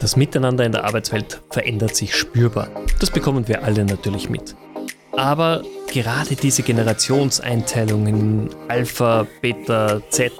[0.00, 2.68] Das Miteinander in der Arbeitswelt verändert sich spürbar.
[3.00, 4.54] Das bekommen wir alle natürlich mit.
[5.16, 5.62] Aber
[5.92, 10.32] gerade diese Generationseinteilungen Alpha, Beta, Z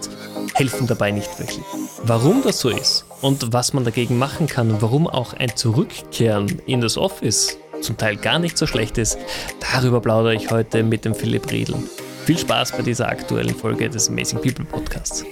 [0.55, 1.65] helfen dabei nicht wirklich.
[2.05, 6.63] Warum das so ist und was man dagegen machen kann und warum auch ein Zurückkehren
[6.67, 9.19] in das Office zum Teil gar nicht so schlecht ist,
[9.73, 11.75] darüber plaudere ich heute mit dem Philipp Riedl.
[12.25, 15.25] Viel Spaß bei dieser aktuellen Folge des Amazing People Podcasts.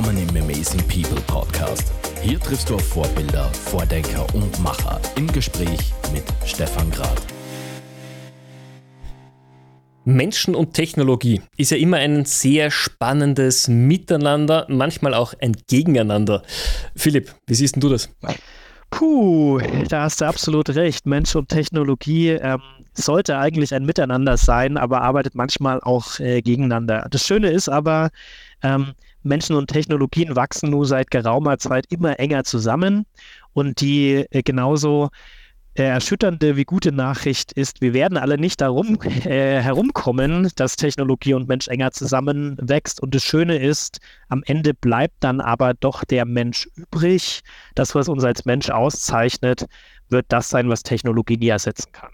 [0.00, 1.92] Willkommen im Amazing People Podcast.
[2.22, 7.20] Hier triffst du auf Vorbilder, Vordenker und Macher im Gespräch mit Stefan Grad.
[10.06, 16.44] Menschen und Technologie ist ja immer ein sehr spannendes Miteinander, manchmal auch ein Gegeneinander.
[16.96, 18.08] Philipp, wie siehst du das?
[18.88, 21.04] Puh, da hast du absolut recht.
[21.04, 22.62] Mensch und Technologie ähm,
[22.94, 27.06] sollte eigentlich ein Miteinander sein, aber arbeitet manchmal auch äh, gegeneinander.
[27.10, 28.08] Das Schöne ist aber,
[28.62, 33.06] ähm, Menschen und Technologien wachsen nur seit geraumer Zeit immer enger zusammen
[33.52, 35.10] und die äh, genauso
[35.74, 41.34] äh, erschütternde wie gute Nachricht ist, wir werden alle nicht darum äh, herumkommen, dass Technologie
[41.34, 43.00] und Mensch enger zusammenwächst.
[43.00, 47.42] Und das Schöne ist, am Ende bleibt dann aber doch der Mensch übrig.
[47.76, 49.66] Das, was uns als Mensch auszeichnet,
[50.08, 52.10] wird das sein, was Technologie nie ersetzen kann.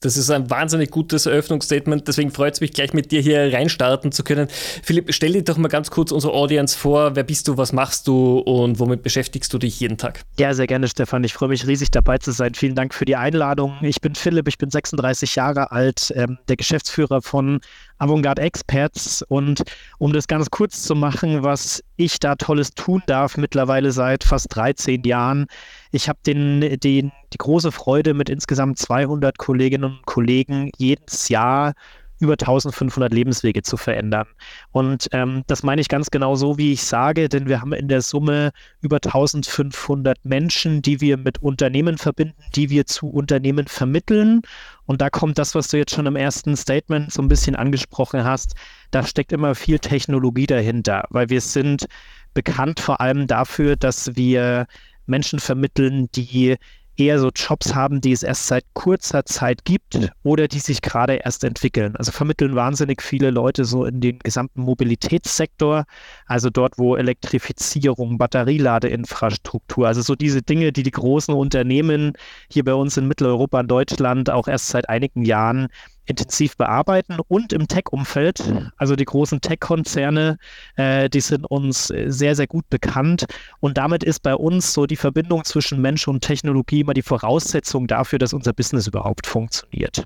[0.00, 4.12] Das ist ein wahnsinnig gutes Eröffnungsstatement, deswegen freut es mich gleich mit dir hier reinstarten
[4.12, 4.48] zu können.
[4.82, 7.16] Philipp, stell dir doch mal ganz kurz unsere Audience vor.
[7.16, 10.22] Wer bist du, was machst du und womit beschäftigst du dich jeden Tag?
[10.38, 11.22] Ja, sehr gerne, Stefan.
[11.24, 12.54] Ich freue mich riesig dabei zu sein.
[12.54, 13.76] Vielen Dank für die Einladung.
[13.82, 17.60] Ich bin Philipp, ich bin 36 Jahre alt, ähm, der Geschäftsführer von
[17.98, 19.22] Avantgarde Experts.
[19.22, 19.62] Und
[19.98, 24.54] um das ganz kurz zu machen, was ich da Tolles tun darf, mittlerweile seit fast
[24.54, 25.46] 13 Jahren.
[25.90, 31.74] Ich habe den, den, die große Freude, mit insgesamt 200 Kolleginnen und Kollegen jedes Jahr
[32.20, 34.26] über 1500 Lebenswege zu verändern.
[34.72, 37.88] Und ähm, das meine ich ganz genau so, wie ich sage, denn wir haben in
[37.88, 44.42] der Summe über 1500 Menschen, die wir mit Unternehmen verbinden, die wir zu Unternehmen vermitteln.
[44.86, 48.24] Und da kommt das, was du jetzt schon im ersten Statement so ein bisschen angesprochen
[48.24, 48.54] hast.
[48.90, 51.86] Da steckt immer viel Technologie dahinter, weil wir sind
[52.34, 54.66] bekannt vor allem dafür, dass wir
[55.06, 56.56] Menschen vermitteln, die
[56.98, 61.14] eher so Jobs haben, die es erst seit kurzer Zeit gibt oder die sich gerade
[61.14, 61.96] erst entwickeln.
[61.96, 65.84] Also vermitteln wahnsinnig viele Leute so in den gesamten Mobilitätssektor,
[66.26, 72.12] also dort, wo Elektrifizierung, Batterieladeinfrastruktur, also so diese Dinge, die die großen Unternehmen
[72.50, 75.68] hier bei uns in Mitteleuropa und Deutschland auch erst seit einigen Jahren
[76.08, 78.42] intensiv bearbeiten und im Tech-Umfeld.
[78.76, 80.38] Also die großen Tech-Konzerne,
[80.76, 83.26] äh, die sind uns sehr, sehr gut bekannt.
[83.60, 87.86] Und damit ist bei uns so die Verbindung zwischen Mensch und Technologie immer die Voraussetzung
[87.86, 90.04] dafür, dass unser Business überhaupt funktioniert.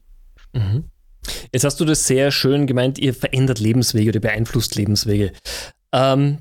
[0.52, 0.84] Mhm.
[1.52, 5.32] Jetzt hast du das sehr schön gemeint, ihr verändert Lebenswege oder beeinflusst Lebenswege.
[5.92, 6.38] Ähm,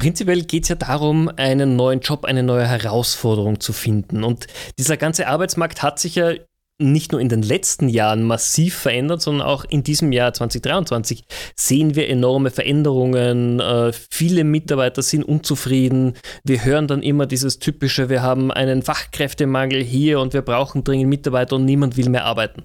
[0.00, 4.24] Prinzipiell geht es ja darum, einen neuen Job, eine neue Herausforderung zu finden.
[4.24, 4.46] Und
[4.78, 6.32] dieser ganze Arbeitsmarkt hat sich ja
[6.80, 11.24] nicht nur in den letzten Jahren massiv verändert, sondern auch in diesem Jahr 2023
[11.54, 13.60] sehen wir enorme Veränderungen.
[13.60, 16.14] Äh, viele Mitarbeiter sind unzufrieden.
[16.44, 21.08] Wir hören dann immer dieses typische, wir haben einen Fachkräftemangel hier und wir brauchen dringend
[21.08, 22.64] Mitarbeiter und niemand will mehr arbeiten.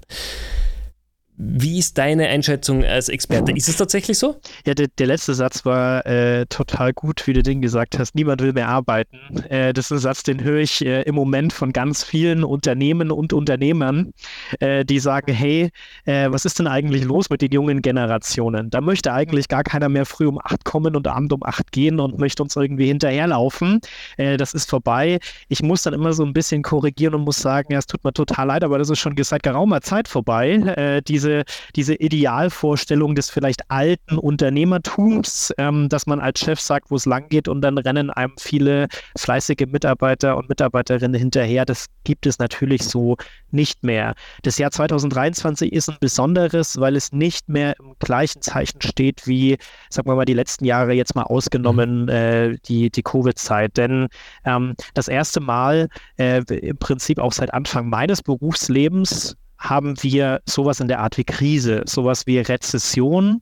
[1.37, 3.51] Wie ist deine Einschätzung als Experte?
[3.51, 4.39] Ist es tatsächlich so?
[4.65, 8.15] Ja, der, der letzte Satz war äh, total gut, wie du den gesagt hast.
[8.15, 9.17] Niemand will mehr arbeiten.
[9.49, 13.11] Äh, das ist ein Satz, den höre ich äh, im Moment von ganz vielen Unternehmen
[13.11, 14.13] und Unternehmern,
[14.61, 15.71] äh, die sagen, hey,
[16.05, 18.69] äh, was ist denn eigentlich los mit den jungen Generationen?
[18.69, 21.99] Da möchte eigentlich gar keiner mehr früh um acht kommen und abend um acht gehen
[21.99, 23.81] und möchte uns irgendwie hinterherlaufen.
[24.15, 25.19] Äh, das ist vorbei.
[25.49, 28.13] Ich muss dann immer so ein bisschen korrigieren und muss sagen, ja, es tut mir
[28.13, 31.01] total leid, aber das ist schon seit geraumer Zeit vorbei.
[31.07, 31.43] diese diese,
[31.75, 37.29] diese Idealvorstellung des vielleicht alten Unternehmertums, ähm, dass man als Chef sagt, wo es lang
[37.29, 38.87] geht und dann rennen einem viele
[39.17, 41.65] fleißige Mitarbeiter und Mitarbeiterinnen hinterher.
[41.65, 43.17] Das gibt es natürlich so
[43.51, 44.13] nicht mehr.
[44.43, 49.57] Das Jahr 2023 ist ein besonderes, weil es nicht mehr im gleichen Zeichen steht wie,
[49.89, 52.09] sagen wir mal, die letzten Jahre jetzt mal ausgenommen, mhm.
[52.09, 53.77] äh, die, die Covid-Zeit.
[53.77, 54.07] Denn
[54.45, 59.35] ähm, das erste Mal äh, im Prinzip auch seit Anfang meines Berufslebens
[59.69, 63.41] haben wir sowas in der Art wie Krise, sowas wie Rezession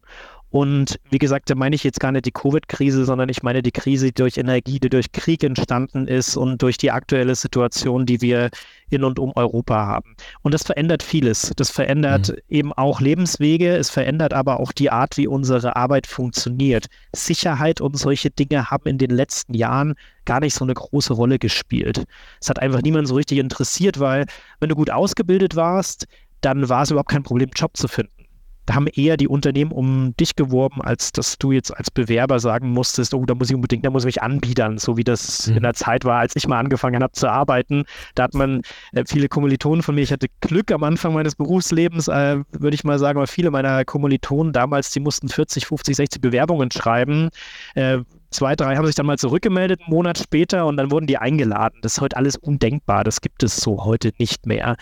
[0.54, 3.72] und wie gesagt, da meine ich jetzt gar nicht die Covid-Krise, sondern ich meine die
[3.72, 8.22] Krise, die durch Energie, die durch Krieg entstanden ist und durch die aktuelle Situation, die
[8.22, 8.52] wir
[8.92, 10.16] in und um Europa haben.
[10.44, 11.54] Und das verändert vieles.
[11.56, 12.36] Das verändert mhm.
[12.50, 16.86] eben auch Lebenswege, es verändert aber auch die Art, wie unsere Arbeit funktioniert.
[17.16, 19.96] Sicherheit und solche Dinge haben in den letzten Jahren
[20.26, 22.04] gar nicht so eine große Rolle gespielt.
[22.40, 24.28] Es hat einfach niemand so richtig interessiert, weil
[24.60, 26.06] wenn du gut ausgebildet warst,
[26.42, 28.23] dann war es überhaupt kein Problem, Job zu finden.
[28.66, 32.70] Da haben eher die Unternehmen um dich geworben, als dass du jetzt als Bewerber sagen
[32.70, 35.58] musstest, oh, da muss ich unbedingt, da muss ich mich anbiedern, so wie das mhm.
[35.58, 37.84] in der Zeit war, als ich mal angefangen habe zu arbeiten.
[38.16, 38.62] Da hat man
[38.94, 42.84] äh, viele Kommilitonen von mir, ich hatte Glück am Anfang meines Berufslebens, äh, würde ich
[42.84, 47.30] mal sagen, aber viele meiner Kommilitonen damals, die mussten 40, 50, 60 Bewerbungen schreiben.
[47.76, 48.00] Äh,
[48.34, 51.80] zwei, drei haben sich dann mal zurückgemeldet, einen Monat später, und dann wurden die eingeladen.
[51.82, 53.04] Das ist heute alles undenkbar.
[53.04, 54.76] Das gibt es so heute nicht mehr.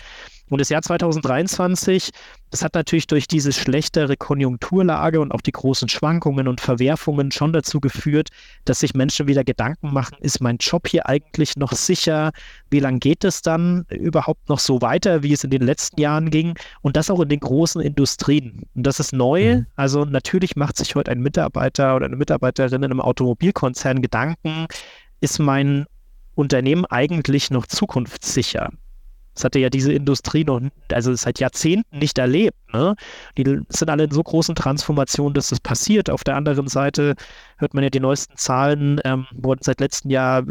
[0.52, 2.10] Und das Jahr 2023,
[2.50, 7.54] das hat natürlich durch diese schlechtere Konjunkturlage und auch die großen Schwankungen und Verwerfungen schon
[7.54, 8.28] dazu geführt,
[8.66, 12.32] dass sich Menschen wieder Gedanken machen, ist mein Job hier eigentlich noch sicher?
[12.68, 16.28] Wie lange geht es dann überhaupt noch so weiter, wie es in den letzten Jahren
[16.28, 16.52] ging?
[16.82, 18.66] Und das auch in den großen Industrien.
[18.74, 19.56] Und das ist neu.
[19.56, 19.66] Mhm.
[19.76, 24.66] Also natürlich macht sich heute ein Mitarbeiter oder eine Mitarbeiterin in einem Automobilkonzern Gedanken,
[25.22, 25.86] ist mein
[26.34, 28.68] Unternehmen eigentlich noch zukunftssicher?
[29.34, 30.60] Das hatte ja diese Industrie noch,
[30.92, 32.56] also seit Jahrzehnten nicht erlebt.
[32.72, 32.94] Ne?
[33.36, 36.10] Die sind alle in so großen Transformationen, dass das passiert.
[36.10, 37.14] Auf der anderen Seite
[37.58, 40.44] hört man ja die neuesten Zahlen, ähm, wurden seit letztem Jahr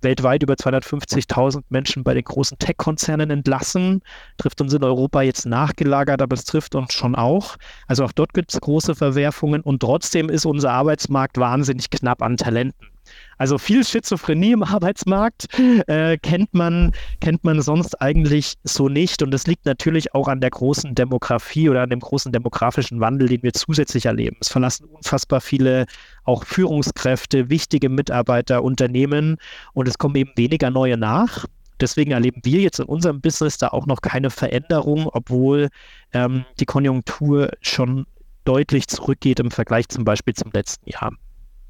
[0.00, 4.02] weltweit über 250.000 Menschen bei den großen Tech-Konzernen entlassen.
[4.38, 7.56] Trifft uns in Europa jetzt nachgelagert, aber es trifft uns schon auch.
[7.86, 12.36] Also auch dort gibt es große Verwerfungen und trotzdem ist unser Arbeitsmarkt wahnsinnig knapp an
[12.36, 12.95] Talenten.
[13.38, 15.46] Also viel Schizophrenie im Arbeitsmarkt
[15.86, 19.22] äh, kennt, man, kennt man sonst eigentlich so nicht.
[19.22, 23.28] Und das liegt natürlich auch an der großen Demografie oder an dem großen demografischen Wandel,
[23.28, 24.36] den wir zusätzlich erleben.
[24.40, 25.86] Es verlassen unfassbar viele
[26.24, 29.36] auch Führungskräfte, wichtige Mitarbeiter, Unternehmen
[29.72, 31.46] und es kommen eben weniger neue nach.
[31.80, 35.68] Deswegen erleben wir jetzt in unserem Business da auch noch keine Veränderung, obwohl
[36.12, 38.06] ähm, die Konjunktur schon
[38.44, 41.12] deutlich zurückgeht im Vergleich zum Beispiel zum letzten Jahr.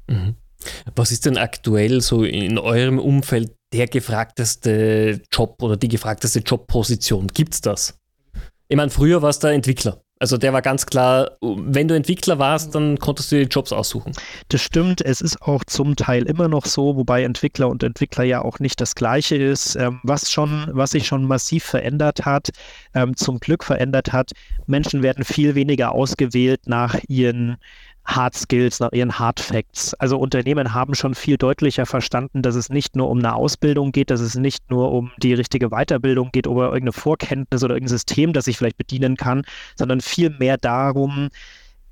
[0.07, 0.35] Mhm.
[0.95, 7.27] Was ist denn aktuell so in eurem Umfeld der gefragteste Job oder die gefragteste Jobposition?
[7.27, 7.99] Gibt es das?
[8.69, 10.01] Ich meine, früher war es der Entwickler.
[10.19, 14.13] Also der war ganz klar, wenn du Entwickler warst, dann konntest du dir Jobs aussuchen.
[14.49, 18.41] Das stimmt, es ist auch zum Teil immer noch so, wobei Entwickler und Entwickler ja
[18.41, 19.75] auch nicht das gleiche ist.
[19.75, 22.49] Ähm, was schon, was sich schon massiv verändert hat,
[22.95, 24.31] ähm, zum Glück verändert hat,
[24.65, 27.57] Menschen werden viel weniger ausgewählt nach ihren
[28.07, 29.93] Hard Skills, nach ihren Hard Facts.
[29.95, 34.09] Also Unternehmen haben schon viel deutlicher verstanden, dass es nicht nur um eine Ausbildung geht,
[34.09, 38.33] dass es nicht nur um die richtige Weiterbildung geht oder irgendeine Vorkenntnis oder irgendein System,
[38.33, 39.43] das ich vielleicht bedienen kann,
[39.75, 41.29] sondern viel mehr darum,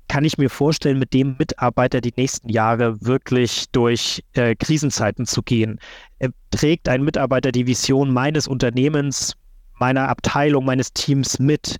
[0.08, 5.42] kann ich mir vorstellen, mit dem Mitarbeiter die nächsten Jahre wirklich durch äh, Krisenzeiten zu
[5.42, 5.80] gehen.
[6.18, 9.34] Er trägt ein Mitarbeiter die Vision meines Unternehmens,
[9.78, 11.76] meiner Abteilung, meines Teams mit?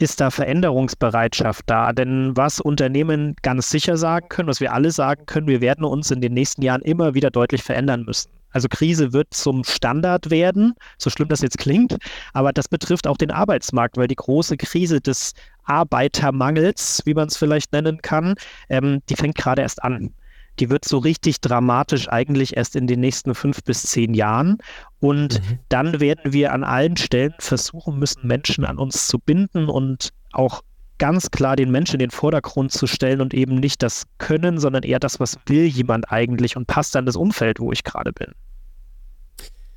[0.00, 1.92] Ist da Veränderungsbereitschaft da?
[1.92, 6.10] Denn was Unternehmen ganz sicher sagen können, was wir alle sagen können, wir werden uns
[6.10, 8.30] in den nächsten Jahren immer wieder deutlich verändern müssen.
[8.52, 11.96] Also Krise wird zum Standard werden, so schlimm das jetzt klingt,
[12.32, 17.36] aber das betrifft auch den Arbeitsmarkt, weil die große Krise des Arbeitermangels, wie man es
[17.36, 18.34] vielleicht nennen kann,
[18.68, 20.12] ähm, die fängt gerade erst an
[20.58, 24.58] die wird so richtig dramatisch eigentlich erst in den nächsten fünf bis zehn Jahren.
[24.98, 25.58] Und mhm.
[25.68, 30.62] dann werden wir an allen Stellen versuchen müssen, Menschen an uns zu binden und auch
[30.98, 34.82] ganz klar den Menschen in den Vordergrund zu stellen und eben nicht das Können, sondern
[34.82, 38.32] eher das, was will jemand eigentlich und passt an das Umfeld, wo ich gerade bin.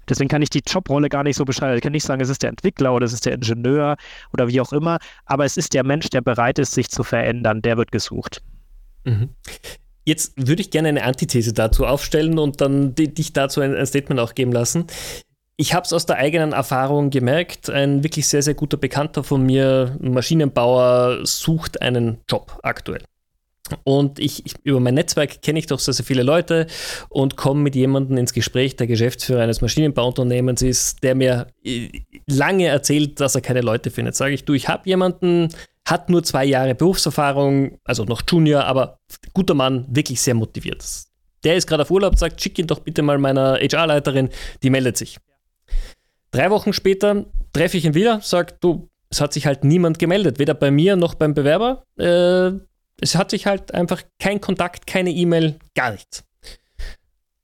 [0.09, 1.77] Deswegen kann ich die Jobrolle gar nicht so beschreiben.
[1.77, 3.95] Ich kann nicht sagen, es ist der Entwickler oder es ist der Ingenieur
[4.33, 7.61] oder wie auch immer, aber es ist der Mensch, der bereit ist, sich zu verändern,
[7.61, 8.41] der wird gesucht.
[9.05, 9.29] Mhm.
[10.05, 14.19] Jetzt würde ich gerne eine Antithese dazu aufstellen und dann dich dazu ein, ein Statement
[14.19, 14.87] auch geben lassen.
[15.55, 19.45] Ich habe es aus der eigenen Erfahrung gemerkt, ein wirklich sehr, sehr guter Bekannter von
[19.45, 23.03] mir, Maschinenbauer, sucht einen Job aktuell.
[23.83, 26.67] Und ich, ich, über mein Netzwerk kenne ich doch sehr, sehr viele Leute
[27.09, 31.87] und komme mit jemandem ins Gespräch, der Geschäftsführer eines Maschinenbauunternehmens ist, der mir äh,
[32.27, 34.15] lange erzählt, dass er keine Leute findet.
[34.15, 35.49] Sage ich, du, ich habe jemanden,
[35.85, 38.99] hat nur zwei Jahre Berufserfahrung, also noch Junior, aber
[39.33, 40.83] guter Mann, wirklich sehr motiviert.
[41.43, 44.29] Der ist gerade auf Urlaub, sagt, schick ihn doch bitte mal meiner HR-Leiterin,
[44.61, 45.17] die meldet sich.
[46.31, 50.39] Drei Wochen später treffe ich ihn wieder, sagt, du, es hat sich halt niemand gemeldet,
[50.39, 51.83] weder bei mir noch beim Bewerber.
[51.97, 52.59] Äh,
[53.01, 56.23] es hat sich halt einfach kein Kontakt, keine E-Mail, gar nichts.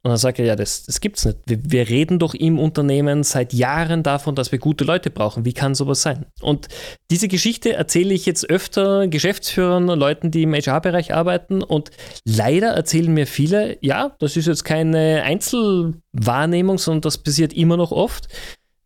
[0.09, 1.37] Und dann sagt er, ja, das, das gibt's nicht.
[1.45, 5.45] Wir, wir, reden doch im Unternehmen seit Jahren davon, dass wir gute Leute brauchen.
[5.45, 6.25] Wie kann sowas sein?
[6.41, 6.67] Und
[7.11, 11.61] diese Geschichte erzähle ich jetzt öfter Geschäftsführern, Leuten, die im HR-Bereich arbeiten.
[11.61, 11.91] Und
[12.25, 17.91] leider erzählen mir viele, ja, das ist jetzt keine Einzelwahrnehmung, sondern das passiert immer noch
[17.91, 18.27] oft.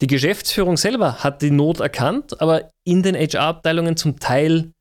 [0.01, 4.73] Die Geschäftsführung selber hat die Not erkannt, aber in den HR-Abteilungen zum Teil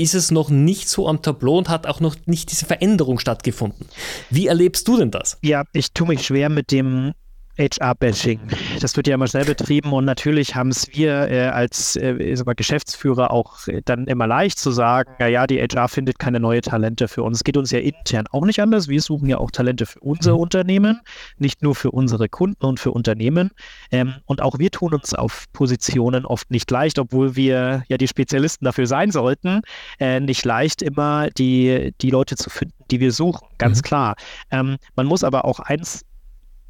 [0.00, 3.86] ist es noch nicht so am Tableau und hat auch noch nicht diese Veränderung stattgefunden.
[4.30, 5.38] Wie erlebst du denn das?
[5.42, 7.12] Ja, ich tue mich schwer mit dem
[7.58, 8.40] HR-Bashing.
[8.80, 13.30] Das wird ja immer schnell betrieben und natürlich haben es wir äh, als äh, Geschäftsführer
[13.30, 17.22] auch äh, dann immer leicht zu sagen, naja, die HR findet keine neue Talente für
[17.22, 17.38] uns.
[17.38, 18.88] Es geht uns ja intern auch nicht anders.
[18.88, 20.40] Wir suchen ja auch Talente für unser mhm.
[20.40, 21.00] Unternehmen,
[21.38, 23.50] nicht nur für unsere Kunden und für Unternehmen.
[23.90, 28.08] Ähm, und auch wir tun uns auf Positionen oft nicht leicht, obwohl wir ja die
[28.08, 29.62] Spezialisten dafür sein sollten,
[29.98, 33.46] äh, nicht leicht immer die, die Leute zu finden, die wir suchen.
[33.58, 33.82] Ganz mhm.
[33.82, 34.16] klar.
[34.50, 36.04] Ähm, man muss aber auch eins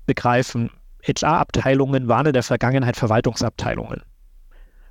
[0.06, 0.70] begreifen,
[1.02, 4.02] HR-Abteilungen waren in der Vergangenheit Verwaltungsabteilungen.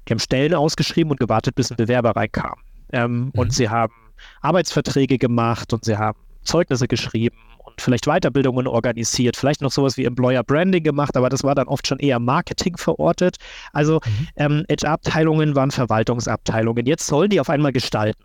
[0.08, 2.56] Die haben Stellen ausgeschrieben und gewartet, bis ein Bewerber reinkam.
[2.94, 3.32] Ähm, mhm.
[3.36, 3.94] Und sie haben
[4.42, 10.06] Arbeitsverträge gemacht und sie haben Zeugnisse geschrieben und vielleicht Weiterbildungen organisiert, vielleicht noch sowas wie
[10.06, 13.36] Employer Branding gemacht, aber das war dann oft schon eher Marketing verortet.
[13.74, 14.28] Also mhm.
[14.38, 16.86] ähm, HR-Abteilungen waren Verwaltungsabteilungen.
[16.86, 18.24] Jetzt sollen die auf einmal gestalten.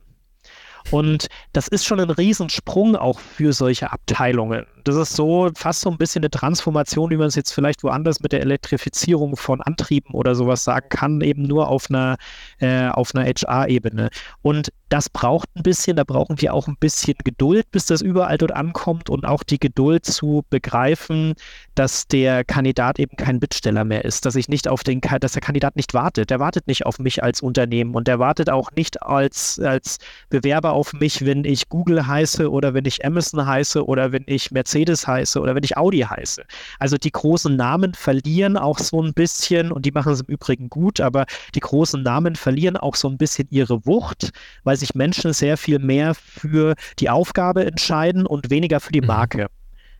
[0.90, 4.66] Und das ist schon ein Riesensprung auch für solche Abteilungen.
[4.84, 8.20] Das ist so fast so ein bisschen eine Transformation, wie man es jetzt vielleicht woanders
[8.20, 12.16] mit der Elektrifizierung von Antrieben oder sowas sagen kann, eben nur auf einer,
[12.58, 14.10] äh, einer HR-Ebene.
[14.42, 18.36] Und das braucht ein bisschen, da brauchen wir auch ein bisschen Geduld, bis das überall
[18.38, 21.34] dort ankommt und auch die Geduld zu begreifen,
[21.74, 25.42] dass der Kandidat eben kein Bittsteller mehr ist, dass ich nicht auf den, dass der
[25.42, 26.30] Kandidat nicht wartet.
[26.30, 29.98] Der wartet nicht auf mich als Unternehmen und der wartet auch nicht als, als
[30.28, 34.50] Bewerber auf mich, wenn ich Google heiße oder wenn ich Amazon heiße oder wenn ich
[34.50, 36.42] Mercedes heiße oder wenn ich Audi heiße.
[36.78, 40.68] Also die großen Namen verlieren auch so ein bisschen und die machen es im Übrigen
[40.68, 44.32] gut, aber die großen Namen verlieren auch so ein bisschen ihre Wucht,
[44.64, 49.08] weil sich Menschen sehr viel mehr für die Aufgabe entscheiden und weniger für die mhm.
[49.08, 49.46] Marke.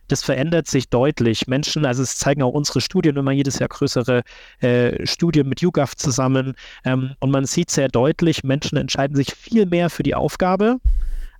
[0.09, 1.47] Das verändert sich deutlich.
[1.47, 4.23] Menschen, also es zeigen auch unsere Studien immer jedes Jahr größere
[4.59, 6.55] äh, Studien mit YouGov zusammen.
[6.83, 10.77] Ähm, und man sieht sehr deutlich, Menschen entscheiden sich viel mehr für die Aufgabe,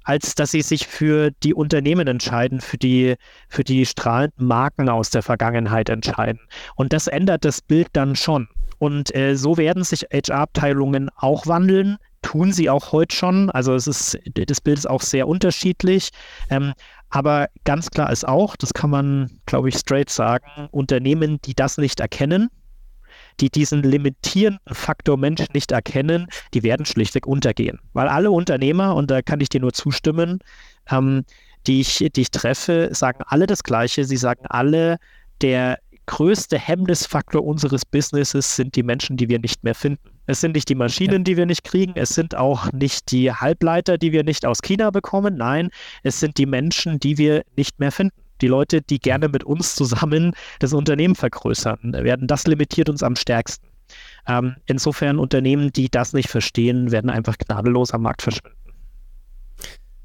[0.04, 3.16] als dass sie sich für die Unternehmen entscheiden, für die,
[3.50, 6.42] für die strahlenden Marken aus der Vergangenheit entscheiden.
[6.76, 8.48] Und das ändert das Bild dann schon.
[8.80, 13.52] Und äh, so werden sich HR-Abteilungen auch wandeln tun sie auch heute schon.
[13.52, 16.10] Also es ist, das Bild ist auch sehr unterschiedlich.
[16.50, 16.74] Ähm,
[17.10, 21.78] aber ganz klar ist auch, das kann man, glaube ich, straight sagen, Unternehmen, die das
[21.78, 22.50] nicht erkennen,
[23.40, 27.80] die diesen limitierenden Faktor Mensch nicht erkennen, die werden schlichtweg untergehen.
[27.94, 30.40] Weil alle Unternehmer, und da kann ich dir nur zustimmen,
[30.90, 31.24] ähm,
[31.68, 34.04] die, ich, die ich treffe, sagen alle das Gleiche.
[34.04, 34.98] Sie sagen alle,
[35.42, 40.10] der größte Hemmnisfaktor unseres Businesses sind die Menschen, die wir nicht mehr finden.
[40.26, 41.94] Es sind nicht die Maschinen, die wir nicht kriegen.
[41.96, 45.36] Es sind auch nicht die Halbleiter, die wir nicht aus China bekommen.
[45.38, 45.70] Nein,
[46.04, 48.23] es sind die Menschen, die wir nicht mehr finden.
[48.44, 53.16] Die Leute, die gerne mit uns zusammen das Unternehmen vergrößern, werden das limitiert uns am
[53.16, 53.66] stärksten.
[54.28, 58.58] Ähm, insofern Unternehmen, die das nicht verstehen, werden einfach gnadenlos am Markt verschwinden.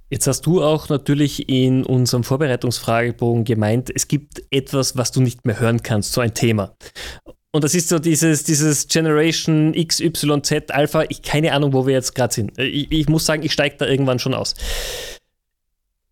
[0.08, 5.44] Jetzt hast du auch natürlich in unserem Vorbereitungsfragebogen gemeint, es gibt etwas, was du nicht
[5.44, 6.76] mehr hören kannst, so ein Thema.
[7.50, 11.02] Und das ist so dieses, dieses Generation X, Y, Z, Alpha.
[11.08, 12.56] Ich keine Ahnung, wo wir jetzt gerade sind.
[12.56, 14.54] Ich, ich, muss sagen, ich steige da irgendwann schon aus.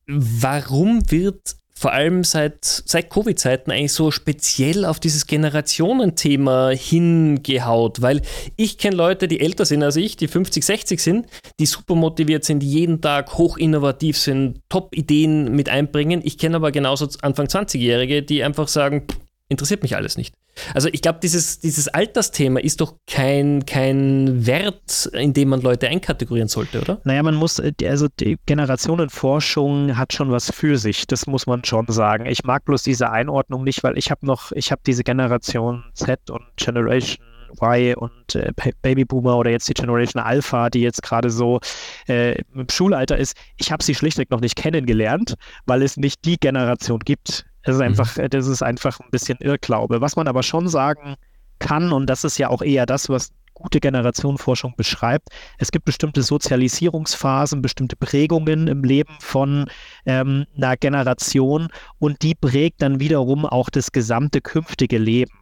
[0.09, 8.01] Warum wird vor allem seit, seit Covid-Zeiten eigentlich so speziell auf dieses Generationenthema hingehaut?
[8.01, 8.23] Weil
[8.57, 11.27] ich kenne Leute, die älter sind als ich, die 50, 60 sind,
[11.61, 16.23] die super motiviert sind, die jeden Tag hoch innovativ sind, Top-Ideen mit einbringen.
[16.25, 19.07] Ich kenne aber genauso Anfang 20-Jährige, die einfach sagen,
[19.49, 20.35] interessiert mich alles nicht.
[20.75, 25.89] Also ich glaube, dieses, dieses Altersthema ist doch kein, kein Wert, in dem man Leute
[25.89, 27.01] einkategorieren sollte, oder?
[27.05, 31.65] Naja, man muss, äh, also die Generationenforschung hat schon was für sich, das muss man
[31.65, 32.27] schon sagen.
[32.27, 36.31] Ich mag bloß diese Einordnung nicht, weil ich habe noch, ich habe diese Generation Z
[36.31, 37.25] und Generation
[37.63, 41.61] Y und äh, Babyboomer oder jetzt die Generation Alpha, die jetzt gerade so
[42.09, 45.35] äh, im Schulalter ist, ich habe sie schlichtweg noch nicht kennengelernt,
[45.67, 48.31] weil es nicht die Generation gibt, das ist einfach, mhm.
[48.31, 50.01] das ist einfach ein bisschen Irrglaube.
[50.01, 51.17] Was man aber schon sagen
[51.59, 55.31] kann, und das ist ja auch eher das, was gute Generationenforschung beschreibt.
[55.59, 59.69] Es gibt bestimmte Sozialisierungsphasen, bestimmte Prägungen im Leben von
[60.05, 61.69] ähm, einer Generation
[61.99, 65.33] und die prägt dann wiederum auch das gesamte künftige Leben.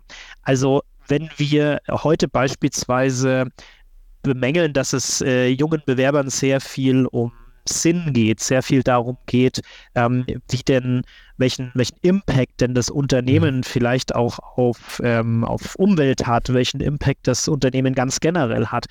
[0.43, 3.49] Also wenn wir heute beispielsweise
[4.23, 7.33] bemängeln, dass es äh, jungen Bewerbern sehr viel um
[7.69, 9.63] Sinn geht, sehr viel darum geht,
[9.95, 11.03] ähm, wie denn,
[11.37, 13.63] welchen, welchen Impact denn das Unternehmen mhm.
[13.63, 18.87] vielleicht auch auf, ähm, auf Umwelt hat, welchen Impact das Unternehmen ganz generell hat,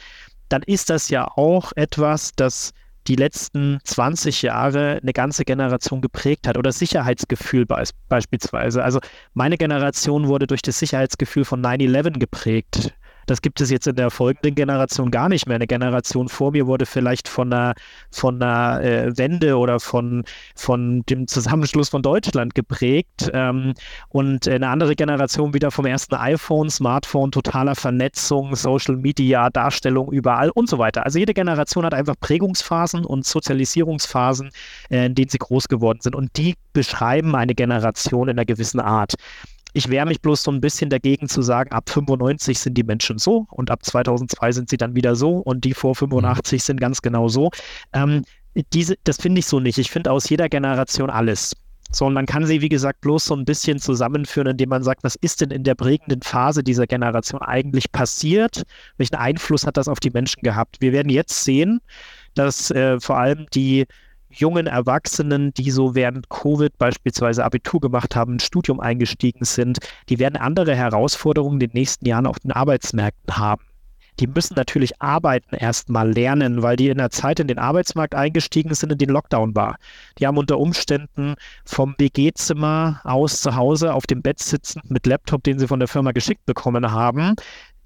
[0.49, 2.73] dann ist das ja auch etwas, das
[3.07, 8.83] die letzten 20 Jahre eine ganze Generation geprägt hat oder Sicherheitsgefühl be beispielsweise.
[8.83, 8.99] Also
[9.33, 12.93] meine Generation wurde durch das Sicherheitsgefühl von 9-11 geprägt
[13.25, 15.55] Das gibt es jetzt in der folgenden Generation gar nicht mehr.
[15.55, 17.73] Eine Generation vor mir wurde vielleicht von einer,
[18.11, 20.23] von einer äh, Wende oder von,
[20.55, 23.73] von dem Zusammenschluss von Deutschland geprägt ähm,
[24.09, 30.49] und eine andere Generation wieder vom ersten iPhone, Smartphone, totaler Vernetzung, Social Media, Darstellung überall
[30.49, 31.05] und so weiter.
[31.05, 34.49] Also jede Generation hat einfach Prägungsphasen und Sozialisierungsphasen,
[34.89, 38.79] äh, in denen sie groß geworden sind und die beschreiben eine Generation in einer gewissen
[38.79, 39.13] Art.
[39.73, 43.17] Ich wehre mich bloß so ein bisschen dagegen zu sagen, ab 95 sind die Menschen
[43.17, 46.63] so und ab 2002 sind sie dann wieder so und die vor 85 mhm.
[46.63, 47.49] sind ganz genau so.
[47.93, 48.23] Ähm,
[48.71, 49.77] diese, das finde ich so nicht.
[49.79, 51.55] Ich finde aus jeder Generation alles.
[51.91, 55.03] So, und man kann sie, wie gesagt, bloß so ein bisschen zusammenführen, indem man sagt,
[55.03, 58.63] was ist denn in der prägenden Phase dieser Generation eigentlich passiert?
[58.97, 60.77] Welchen Einfluss hat das auf die Menschen gehabt?
[60.79, 61.81] Wir werden jetzt sehen,
[62.33, 63.85] dass äh, vor allem die
[64.33, 70.19] jungen Erwachsenen, die so während Covid beispielsweise Abitur gemacht haben, ein Studium eingestiegen sind, die
[70.19, 73.63] werden andere Herausforderungen in den nächsten Jahren auf den Arbeitsmärkten haben.
[74.19, 78.73] Die müssen natürlich arbeiten erstmal lernen, weil die in der Zeit in den Arbeitsmarkt eingestiegen
[78.75, 79.77] sind, in den Lockdown war.
[80.19, 81.33] Die haben unter Umständen
[81.65, 85.87] vom WG-Zimmer aus zu Hause auf dem Bett sitzend mit Laptop, den sie von der
[85.87, 87.35] Firma geschickt bekommen haben,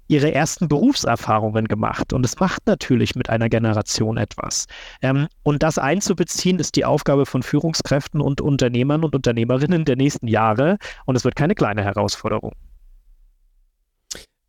[0.08, 2.12] ihre ersten Berufserfahrungen gemacht.
[2.12, 4.66] Und es macht natürlich mit einer Generation etwas.
[5.02, 10.26] Ähm, und das einzubeziehen, ist die Aufgabe von Führungskräften und Unternehmern und Unternehmerinnen der nächsten
[10.26, 10.78] Jahre.
[11.04, 12.52] Und es wird keine kleine Herausforderung.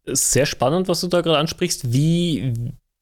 [0.05, 1.93] Sehr spannend, was du da gerade ansprichst.
[1.93, 2.53] Wie,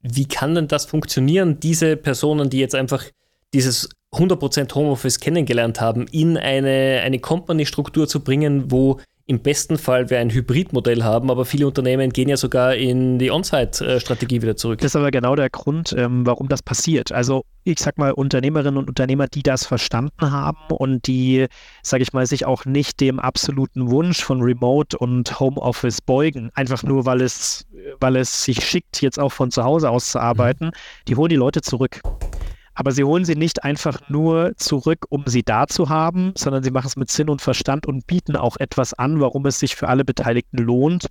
[0.01, 3.05] wie kann denn das funktionieren, diese Personen, die jetzt einfach
[3.53, 8.99] dieses 100% Homeoffice kennengelernt haben, in eine, eine Company-Struktur zu bringen, wo
[9.29, 13.29] im besten Fall wir ein Hybridmodell haben, aber viele Unternehmen gehen ja sogar in die
[13.29, 14.79] On-Site-Strategie wieder zurück.
[14.79, 17.12] Das ist aber genau der Grund, ähm, warum das passiert.
[17.12, 21.48] Also ich sag mal, Unternehmerinnen und Unternehmer, die das verstanden haben und die,
[21.84, 26.84] sage ich mal, sich auch nicht dem absoluten Wunsch von Remote und Homeoffice beugen, einfach
[26.84, 27.67] nur weil es,
[28.00, 30.72] weil es sich schickt, jetzt auch von zu Hause aus zu arbeiten,
[31.10, 32.00] die holen die Leute zurück.
[32.79, 36.69] Aber sie holen sie nicht einfach nur zurück, um sie da zu haben, sondern sie
[36.69, 39.88] machen es mit Sinn und Verstand und bieten auch etwas an, warum es sich für
[39.88, 41.07] alle Beteiligten lohnt,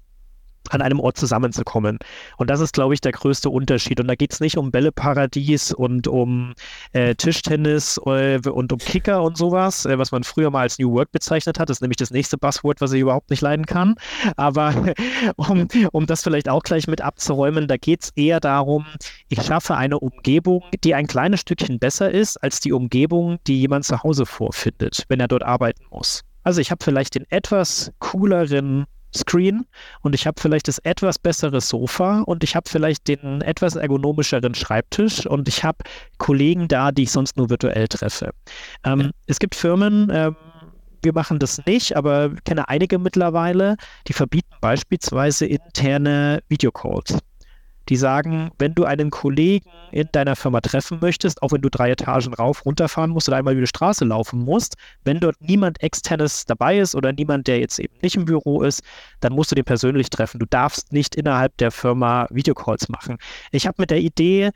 [0.71, 1.99] an einem Ort zusammenzukommen.
[2.37, 4.01] Und das ist, glaube ich, der größte Unterschied.
[4.01, 6.55] Und da geht es nicht um Bälleparadies und um
[6.93, 10.93] äh, Tischtennis äh, und um Kicker und sowas, äh, was man früher mal als New
[10.93, 11.71] Work bezeichnet hat.
[11.71, 13.95] Das ist nämlich das nächste Buzzword, was ich überhaupt nicht leiden kann.
[14.37, 14.95] Aber
[15.37, 18.87] um, um das vielleicht auch gleich mit abzuräumen, da geht es eher darum,
[19.29, 23.85] ich schaffe eine Umgebung, die ein kleines Stückchen besser ist als die Umgebung, die jemand
[23.85, 26.23] zu Hause vorfindet, wenn er dort arbeiten muss.
[26.43, 29.67] Also ich habe vielleicht den etwas cooleren Screen
[30.03, 34.55] und ich habe vielleicht das etwas bessere Sofa und ich habe vielleicht den etwas ergonomischeren
[34.55, 35.79] Schreibtisch und ich habe
[36.19, 38.31] Kollegen da, die ich sonst nur virtuell treffe.
[38.85, 40.37] Ähm, es gibt Firmen, ähm,
[41.03, 43.77] wir machen das nicht, aber ich kenne einige mittlerweile,
[44.09, 47.19] die verbieten beispielsweise interne Videocalls
[47.89, 51.91] die sagen, wenn du einen Kollegen in deiner Firma treffen möchtest, auch wenn du drei
[51.91, 56.45] Etagen rauf, runterfahren musst oder einmal über die Straße laufen musst, wenn dort niemand externes
[56.45, 58.83] dabei ist oder niemand, der jetzt eben nicht im Büro ist,
[59.21, 60.39] dann musst du den persönlich treffen.
[60.39, 63.19] Du darfst nicht innerhalb der Firma Videocalls machen.
[63.53, 64.51] Ich habe mit der Idee,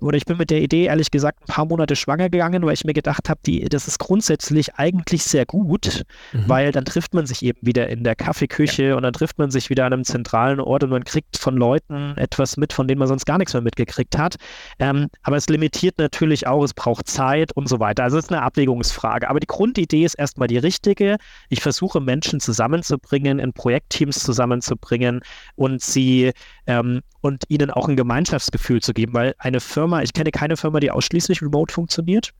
[0.00, 2.84] oder ich bin mit der Idee ehrlich gesagt ein paar Monate schwanger gegangen, weil ich
[2.84, 6.44] mir gedacht habe, das ist grundsätzlich eigentlich sehr gut, mhm.
[6.46, 8.96] weil dann trifft man sich eben wieder in der Kaffeeküche ja.
[8.96, 12.16] und dann trifft man sich wieder an einem zentralen Ort und man kriegt von Leuten
[12.16, 14.36] etwas mit, von denen man sonst gar nichts mehr mitgekriegt hat.
[14.78, 18.04] Ähm, aber es limitiert natürlich auch, es braucht Zeit und so weiter.
[18.04, 19.28] Also es ist eine Abwägungsfrage.
[19.28, 21.16] Aber die Grundidee ist erstmal die richtige.
[21.48, 25.20] Ich versuche Menschen zusammenzubringen, in Projektteams zusammenzubringen
[25.56, 26.32] und sie
[26.66, 30.80] ähm, und ihnen auch ein Gemeinschaftsgefühl zu geben, weil eine Firma, ich kenne keine Firma,
[30.80, 32.32] die ausschließlich remote funktioniert.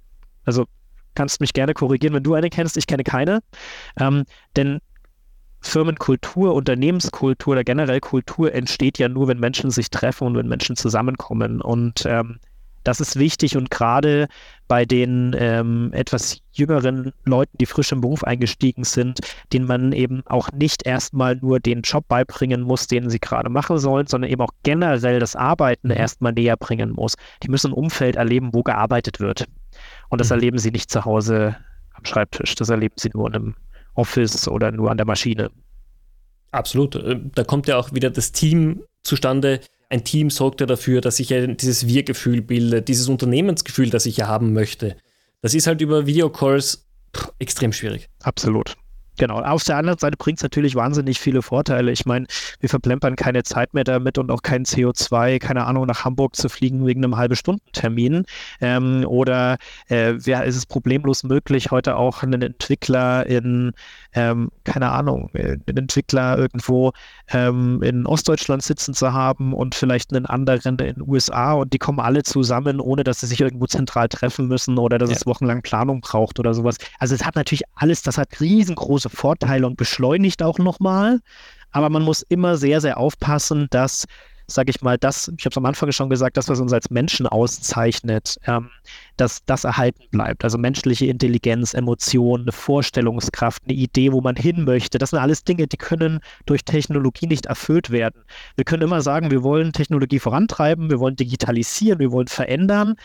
[0.45, 0.67] Also
[1.15, 3.41] kannst mich gerne korrigieren, wenn du eine kennst, ich kenne keine.
[3.99, 4.25] Ähm,
[4.57, 4.81] denn
[5.63, 10.77] Firmenkultur, Unternehmenskultur oder generell Kultur entsteht ja nur, wenn Menschen sich treffen und wenn Menschen
[10.77, 11.61] zusammenkommen.
[11.61, 12.39] Und ähm,
[12.85, 14.29] das ist wichtig und gerade
[14.71, 19.19] bei den ähm, etwas jüngeren Leuten, die frisch im Beruf eingestiegen sind,
[19.53, 23.79] denen man eben auch nicht erstmal nur den Job beibringen muss, den sie gerade machen
[23.79, 25.97] sollen, sondern eben auch generell das Arbeiten mhm.
[25.97, 27.17] erstmal näher bringen muss.
[27.43, 29.49] Die müssen ein Umfeld erleben, wo gearbeitet wird.
[30.09, 30.35] Und das mhm.
[30.35, 31.57] erleben sie nicht zu Hause
[31.95, 33.55] am Schreibtisch, das erleben sie nur in einem
[33.95, 35.51] Office oder nur an der Maschine.
[36.53, 36.95] Absolut.
[36.95, 39.59] Äh, da kommt ja auch wieder das Team zustande,
[39.91, 44.29] ein Team sorgt ja dafür, dass sich dieses Wir-Gefühl bildet, dieses Unternehmensgefühl, das ich ja
[44.29, 44.97] haben möchte.
[45.43, 46.87] Das ist halt über Videocalls
[47.39, 48.09] extrem schwierig.
[48.23, 48.77] Absolut.
[49.21, 49.43] Genau.
[49.43, 51.93] Auf der anderen Seite bringt es natürlich wahnsinnig viele Vorteile.
[51.93, 52.27] Ich meine,
[52.61, 56.49] wir verplempern keine Zeit mehr damit und auch kein CO2, keine Ahnung, nach Hamburg zu
[56.49, 58.25] fliegen wegen einem halbe Stunden-Termin.
[58.63, 63.73] Ähm, oder äh, wer ist es problemlos möglich, heute auch einen Entwickler in,
[64.15, 66.93] ähm, keine Ahnung, einen Entwickler irgendwo
[67.29, 71.79] ähm, in Ostdeutschland sitzen zu haben und vielleicht einen anderen in den USA und die
[71.79, 75.17] kommen alle zusammen, ohne dass sie sich irgendwo zentral treffen müssen oder dass ja.
[75.17, 76.79] es wochenlang Planung braucht oder sowas.
[76.99, 81.21] Also es hat natürlich alles, das hat riesengroße Vorteile und beschleunigt auch nochmal.
[81.73, 84.07] Aber man muss immer sehr, sehr aufpassen, dass
[84.51, 86.91] sage ich mal, das, ich habe es am Anfang schon gesagt, das, was uns als
[86.91, 88.71] Menschen auszeichnet, ähm,
[89.17, 90.45] dass das erhalten bleibt.
[90.45, 94.99] Also menschliche Intelligenz, Emotionen, eine Vorstellungskraft, eine Idee, wo man hin möchte.
[94.99, 98.23] Das sind alles Dinge, die können durch Technologie nicht erfüllt werden.
[98.57, 102.97] Wir können immer sagen, wir wollen Technologie vorantreiben, wir wollen digitalisieren, wir wollen verändern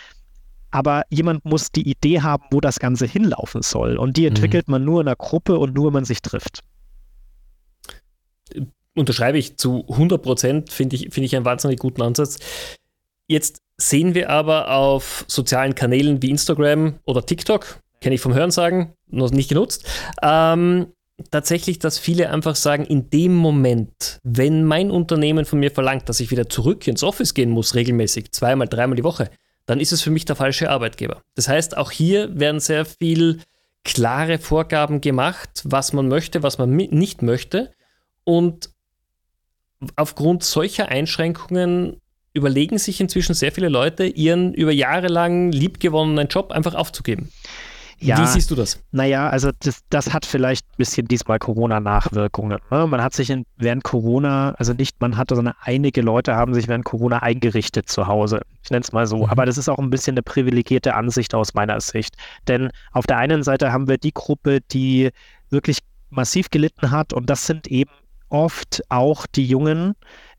[0.76, 3.96] aber jemand muss die Idee haben, wo das Ganze hinlaufen soll.
[3.96, 4.28] Und die mhm.
[4.28, 4.74] entwickelt mhm.
[4.74, 6.60] man nur in einer Gruppe und nur, wenn man sich trifft.
[8.94, 12.40] Unterschreibe ich zu 100 Prozent, finde ich, find ich einen wahnsinnig guten Ansatz.
[13.28, 18.92] Jetzt sehen wir aber auf sozialen Kanälen wie Instagram oder TikTok, kenne ich vom Hörensagen,
[19.08, 19.88] noch nicht genutzt,
[20.22, 20.88] ähm,
[21.32, 26.20] tatsächlich, dass viele einfach sagen, in dem Moment, wenn mein Unternehmen von mir verlangt, dass
[26.20, 29.30] ich wieder zurück ins Office gehen muss, regelmäßig, zweimal, dreimal die Woche,
[29.66, 31.22] dann ist es für mich der falsche Arbeitgeber.
[31.36, 33.42] Das heißt, auch hier werden sehr viel
[33.84, 37.72] klare Vorgaben gemacht, was man möchte, was man nicht möchte.
[38.24, 38.70] Und
[39.96, 42.02] aufgrund solcher Einschränkungen
[42.34, 47.32] überlegen sich inzwischen sehr viele Leute, ihren über Jahre lang liebgewonnenen Job einfach aufzugeben.
[48.00, 48.84] Ja, Wie siehst du das?
[48.92, 52.60] Naja, also das, das hat vielleicht ein bisschen diesmal Corona-Nachwirkungen.
[52.70, 52.88] Ne?
[52.88, 56.68] Man hat sich in, während Corona, also nicht man hat, sondern einige Leute haben sich
[56.68, 58.42] während Corona eingerichtet zu Hause.
[58.64, 59.20] Ich nenne es mal so.
[59.20, 59.26] Mhm.
[59.26, 62.16] Aber das ist auch ein bisschen eine privilegierte Ansicht aus meiner Sicht.
[62.48, 65.12] Denn auf der einen Seite haben wir die Gruppe, die
[65.50, 65.80] wirklich
[66.10, 67.92] massiv gelitten hat und das sind eben
[68.30, 69.96] oft auch die Jungen,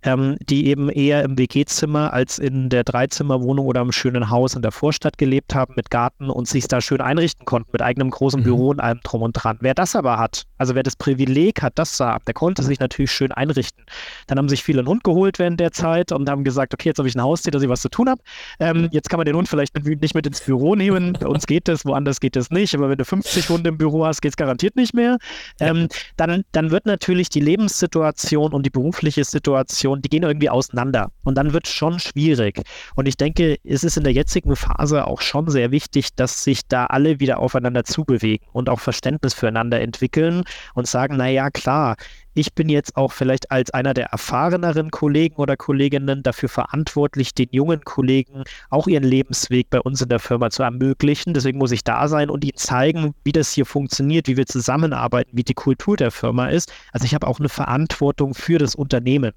[0.07, 4.63] ähm, die eben eher im WG-Zimmer als in der Dreizimmerwohnung oder im schönen Haus in
[4.63, 8.41] der Vorstadt gelebt haben mit Garten und sich da schön einrichten konnten mit eigenem großen
[8.41, 8.45] mhm.
[8.45, 9.59] Büro und allem drum und dran.
[9.61, 12.79] Wer das aber hat, also wer das Privileg hat, das zu haben, der konnte sich
[12.79, 13.85] natürlich schön einrichten.
[14.29, 16.99] Dann haben sich viele einen Hund geholt während der Zeit und haben gesagt, okay, jetzt
[16.99, 18.23] habe ich ein Haustier, dass ich was zu tun habe.
[18.61, 21.15] Ähm, jetzt kann man den Hund vielleicht nicht mit ins Büro nehmen.
[21.15, 22.75] Bei uns geht das, woanders geht das nicht.
[22.77, 25.19] Aber wenn du 50 Hunde im Büro hast, geht es garantiert nicht mehr.
[25.59, 31.11] Ähm, dann, dann wird natürlich die Lebenssituation und die berufliche Situation, die gehen irgendwie auseinander.
[31.25, 32.63] Und dann wird es schon schwierig.
[32.95, 36.67] Und ich denke, es ist in der jetzigen Phase auch schon sehr wichtig, dass sich
[36.69, 41.97] da alle wieder aufeinander zubewegen und auch Verständnis füreinander entwickeln und sagen, naja, klar,
[42.37, 47.49] ich bin jetzt auch vielleicht als einer der erfahreneren Kollegen oder Kolleginnen dafür verantwortlich, den
[47.51, 51.33] jungen Kollegen auch ihren Lebensweg bei uns in der Firma zu ermöglichen.
[51.33, 55.31] Deswegen muss ich da sein und ihnen zeigen, wie das hier funktioniert, wie wir zusammenarbeiten,
[55.33, 56.71] wie die Kultur der Firma ist.
[56.93, 59.33] Also ich habe auch eine Verantwortung für das Unternehmen.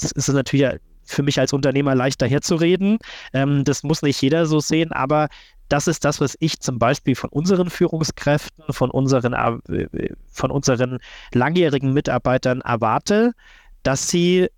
[0.00, 2.98] Das ist natürlich für mich als Unternehmer leicht daherzureden.
[3.34, 5.28] Ähm, das muss nicht jeder so sehen, aber
[5.70, 9.86] das ist das, was ich zum Beispiel von unseren Führungskräften, von unseren, äh,
[10.30, 10.98] von unseren
[11.32, 13.32] langjährigen Mitarbeitern erwarte,
[13.84, 14.48] dass sie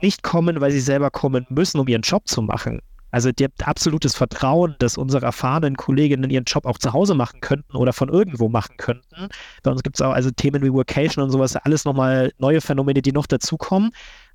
[0.00, 2.80] nicht kommen, weil sie selber kommen müssen, um ihren Job zu machen.
[3.10, 7.40] Also die habt absolutes Vertrauen, dass unsere erfahrenen Kolleginnen ihren Job auch zu Hause machen
[7.40, 9.28] könnten oder von irgendwo machen könnten.
[9.62, 13.02] Bei uns gibt es auch also Themen wie Workation und sowas, alles nochmal neue Phänomene,
[13.02, 13.92] die noch dazukommen.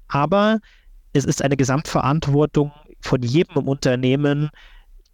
[0.07, 0.59] Aber
[1.11, 4.49] es ist eine Gesamtverantwortung von jedem im Unternehmen,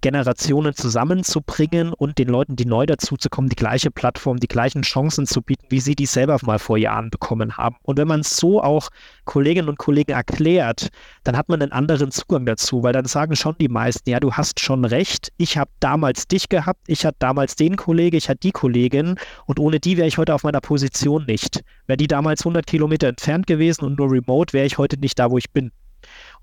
[0.06, 5.42] Generationen zusammenzubringen und den Leuten, die neu dazuzukommen, die gleiche Plattform, die gleichen Chancen zu
[5.42, 7.78] bieten, wie sie die selber mal vor Jahren bekommen haben.
[7.82, 8.90] Und wenn man es so auch
[9.24, 10.90] Kolleginnen und Kollegen erklärt,
[11.24, 14.32] dann hat man einen anderen Zugang dazu, weil dann sagen schon die meisten, ja, du
[14.32, 18.42] hast schon recht, ich habe damals dich gehabt, ich hatte damals den Kollege, ich hatte
[18.42, 19.16] die Kollegin
[19.48, 21.64] und ohne die wäre ich heute auf meiner Position nicht.
[21.88, 25.32] Wäre die damals 100 Kilometer entfernt gewesen und nur remote, wäre ich heute nicht da,
[25.32, 25.72] wo ich bin.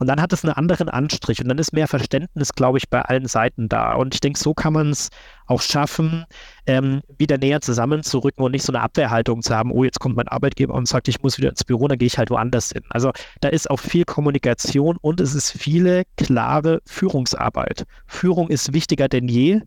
[0.02, 3.02] Und dann hat es einen anderen Anstrich und dann ist mehr Verständnis, glaube ich, bei
[3.02, 3.94] allen Seiten da.
[3.94, 5.10] Und ich denke, so kann man es
[5.46, 6.24] auch schaffen,
[6.66, 10.26] ähm, wieder näher zusammenzurücken und nicht so eine Abwehrhaltung zu haben, oh, jetzt kommt mein
[10.26, 12.82] Arbeitgeber und sagt, ich muss wieder ins Büro, dann gehe ich halt woanders hin.
[12.90, 13.12] Also
[13.42, 17.84] da ist auch viel Kommunikation und es ist viele klare Führungsarbeit.
[18.08, 19.60] Führung ist wichtiger denn je.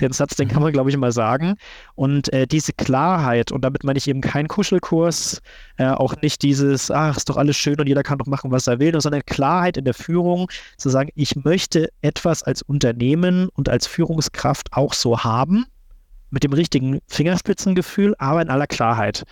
[0.00, 1.56] Den Satz, den kann man, glaube ich, mal sagen.
[1.94, 5.40] Und äh, diese Klarheit, und damit meine ich eben keinen Kuschelkurs,
[5.78, 8.66] äh, auch nicht dieses, ach, ist doch alles schön und jeder kann doch machen, was
[8.66, 13.68] er will, sondern Klarheit in der Führung, zu sagen, ich möchte etwas als Unternehmen und
[13.68, 15.66] als Führungskraft auch so haben,
[16.30, 19.24] mit dem richtigen Fingerspitzengefühl, aber in aller Klarheit.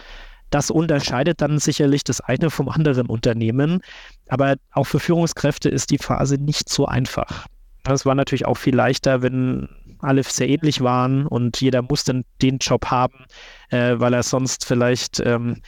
[0.50, 3.80] Das unterscheidet dann sicherlich das eine vom anderen Unternehmen.
[4.28, 7.46] Aber auch für Führungskräfte ist die Phase nicht so einfach.
[7.82, 9.68] Das war natürlich auch viel leichter, wenn
[10.04, 13.24] alle sehr ähnlich waren und jeder musste den Job haben.
[13.70, 15.60] äh, weil er sonst vielleicht ähm,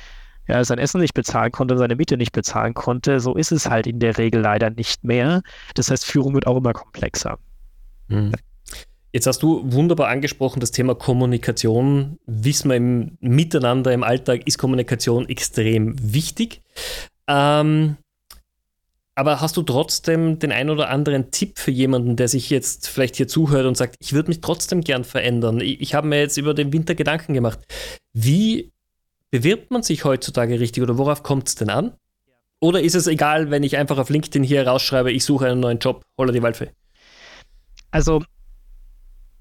[0.48, 3.20] ja, sein Essen nicht bezahlen konnte seine Miete nicht bezahlen konnte.
[3.20, 5.42] So ist es halt in der Regel leider nicht mehr.
[5.74, 7.38] Das heißt, Führung wird auch immer komplexer.
[8.08, 8.32] Mhm.
[9.12, 12.18] Jetzt hast du wunderbar angesprochen, das Thema Kommunikation.
[12.26, 16.62] Wissen wir im Miteinander, im Alltag ist Kommunikation extrem wichtig.
[17.26, 17.96] Ähm,
[19.16, 23.16] aber hast du trotzdem den ein oder anderen Tipp für jemanden, der sich jetzt vielleicht
[23.16, 25.60] hier zuhört und sagt, ich würde mich trotzdem gern verändern?
[25.60, 27.58] Ich, ich habe mir jetzt über den Winter Gedanken gemacht.
[28.12, 28.72] Wie
[29.30, 31.94] bewirbt man sich heutzutage richtig oder worauf kommt es denn an?
[32.60, 35.78] Oder ist es egal, wenn ich einfach auf LinkedIn hier rausschreibe, ich suche einen neuen
[35.78, 36.70] Job, holla die Waldfee?
[37.90, 38.22] Also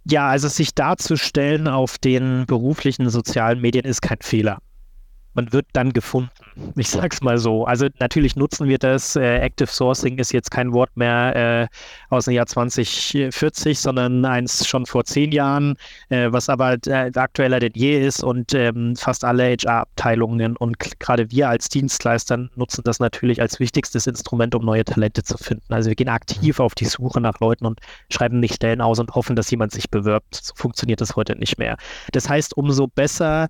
[0.10, 4.60] ja, also sich darzustellen auf den beruflichen sozialen Medien ist kein Fehler
[5.36, 6.32] man wird dann gefunden.
[6.78, 7.66] Ich sag's mal so.
[7.66, 9.16] Also natürlich nutzen wir das.
[9.16, 14.66] Äh, Active Sourcing ist jetzt kein Wort mehr äh, aus dem Jahr 2040, sondern eins
[14.68, 15.76] schon vor zehn Jahren,
[16.10, 21.30] äh, was aber äh, aktueller denn je ist und ähm, fast alle HR-Abteilungen und gerade
[21.32, 25.74] wir als Dienstleister nutzen das natürlich als wichtigstes Instrument, um neue Talente zu finden.
[25.74, 29.14] Also wir gehen aktiv auf die Suche nach Leuten und schreiben nicht Stellen aus und
[29.14, 30.36] hoffen, dass jemand sich bewirbt.
[30.36, 31.78] So funktioniert das heute nicht mehr.
[32.12, 33.48] Das heißt, umso besser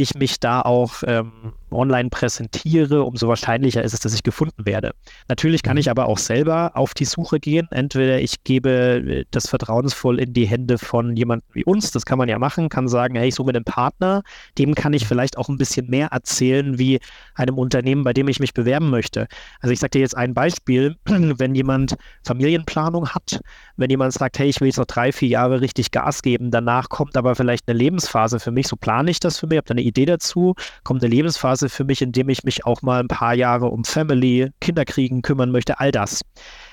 [0.00, 4.92] ich mich da auch ähm, online präsentiere, umso wahrscheinlicher ist es, dass ich gefunden werde.
[5.28, 5.80] Natürlich kann mhm.
[5.80, 7.68] ich aber auch selber auf die Suche gehen.
[7.70, 12.18] Entweder ich gebe äh, das vertrauensvoll in die Hände von jemandem wie uns, das kann
[12.18, 14.22] man ja machen, kann sagen, hey, ich suche mir einen Partner,
[14.58, 17.00] dem kann ich vielleicht auch ein bisschen mehr erzählen wie
[17.34, 19.26] einem Unternehmen, bei dem ich mich bewerben möchte.
[19.60, 23.40] Also ich sage dir jetzt ein Beispiel, wenn jemand Familienplanung hat,
[23.76, 26.88] wenn jemand sagt, hey, ich will jetzt noch drei, vier Jahre richtig Gas geben, danach
[26.88, 29.72] kommt aber vielleicht eine Lebensphase für mich, so plane ich das für mich, habe da
[29.72, 30.54] eine Idee dazu,
[30.84, 33.66] kommt eine Lebensphase Phase für mich, in dem ich mich auch mal ein paar Jahre
[33.66, 36.22] um Family, Kinderkriegen kümmern möchte, all das.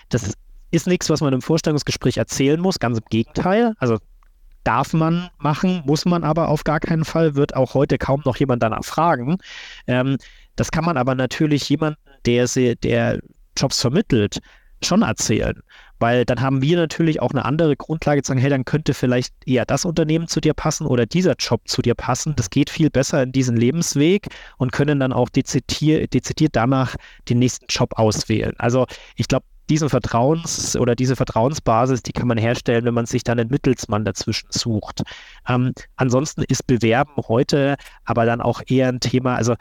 [0.09, 0.33] Das
[0.71, 3.73] ist nichts, was man im Vorstellungsgespräch erzählen muss, ganz im Gegenteil.
[3.79, 3.97] Also
[4.63, 8.37] darf man machen, muss man aber auf gar keinen Fall, wird auch heute kaum noch
[8.37, 9.37] jemand danach fragen.
[9.87, 10.17] Ähm,
[10.55, 13.19] das kann man aber natürlich jemanden, der, der
[13.57, 14.39] Jobs vermittelt,
[14.83, 15.61] schon erzählen.
[15.99, 19.33] Weil dann haben wir natürlich auch eine andere Grundlage zu sagen, hey, dann könnte vielleicht
[19.45, 22.35] eher das Unternehmen zu dir passen oder dieser Job zu dir passen.
[22.35, 26.95] Das geht viel besser in diesen Lebensweg und können dann auch dezidiert, dezidiert danach
[27.29, 28.53] den nächsten Job auswählen.
[28.57, 33.23] Also ich glaube, diesen Vertrauens oder diese Vertrauensbasis, die kann man herstellen, wenn man sich
[33.23, 35.03] dann einen Mittelsmann dazwischen sucht.
[35.47, 39.55] Ähm, ansonsten ist Bewerben heute aber dann auch eher ein Thema, also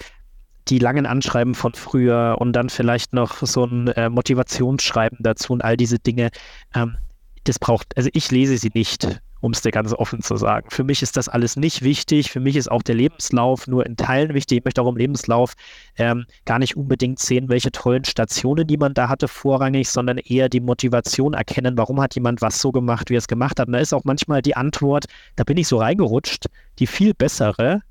[0.69, 5.63] die langen Anschreiben von früher und dann vielleicht noch so ein äh, Motivationsschreiben dazu und
[5.63, 6.31] all diese Dinge.
[6.75, 6.97] Ähm,
[7.45, 10.69] das braucht, also ich lese sie nicht, um es dir ganz offen zu sagen.
[10.71, 12.33] Für mich ist das alles nicht wichtig.
[12.33, 14.59] Für mich ist auch der Lebenslauf nur in Teilen wichtig.
[14.59, 15.53] Ich möchte auch im Lebenslauf
[15.97, 20.49] ähm, gar nicht unbedingt sehen, welche tollen Stationen die man da hatte vorrangig, sondern eher
[20.49, 23.69] die Motivation erkennen, warum hat jemand was so gemacht, wie er es gemacht hat.
[23.69, 25.05] Und da ist auch manchmal die Antwort,
[25.37, 26.47] da bin ich so reingerutscht,
[26.81, 27.83] die viel bessere,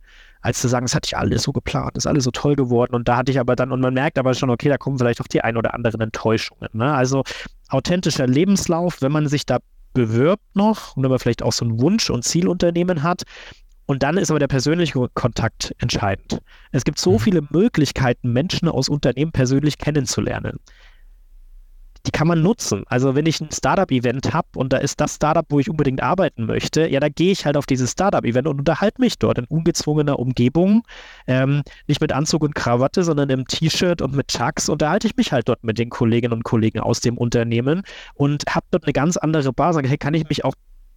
[0.46, 2.94] als zu sagen, es hatte ich alles so geplant, ist alles so toll geworden.
[2.94, 5.20] Und da hatte ich aber dann, und man merkt aber schon, okay, da kommen vielleicht
[5.20, 6.70] auch die ein oder anderen Enttäuschungen.
[6.74, 6.94] Ne?
[6.94, 7.24] Also
[7.70, 9.58] authentischer Lebenslauf, wenn man sich da
[9.94, 13.24] bewirbt noch und wenn man vielleicht auch so einen Wunsch und Zielunternehmen hat.
[13.88, 16.40] Und dann ist aber der persönliche Kontakt entscheidend.
[16.72, 17.20] Es gibt so mhm.
[17.20, 20.60] viele Möglichkeiten, Menschen aus Unternehmen persönlich kennenzulernen
[22.06, 22.84] die kann man nutzen.
[22.88, 26.46] Also wenn ich ein Startup-Event habe und da ist das Startup, wo ich unbedingt arbeiten
[26.46, 30.20] möchte, ja, da gehe ich halt auf dieses Startup-Event und unterhalte mich dort in ungezwungener
[30.20, 30.84] Umgebung,
[31.28, 35.32] ähm, nicht mit Anzug und Krawatte, sondern im T-Shirt und mit Chucks unterhalte ich mich
[35.32, 37.82] halt dort mit den Kolleginnen und Kollegen aus dem Unternehmen
[38.14, 39.84] und habe dort eine ganz andere Basis.
[39.86, 40.54] Hey, kann ich mich auch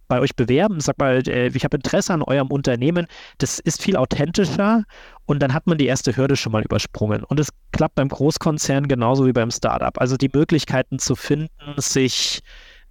[0.09, 3.95] bei euch bewerben, sag mal, äh, ich habe Interesse an eurem Unternehmen, das ist viel
[3.95, 4.83] authentischer
[5.25, 7.23] und dann hat man die erste Hürde schon mal übersprungen.
[7.23, 9.97] Und es klappt beim Großkonzern genauso wie beim Startup.
[10.01, 12.41] Also die Möglichkeiten zu finden, sich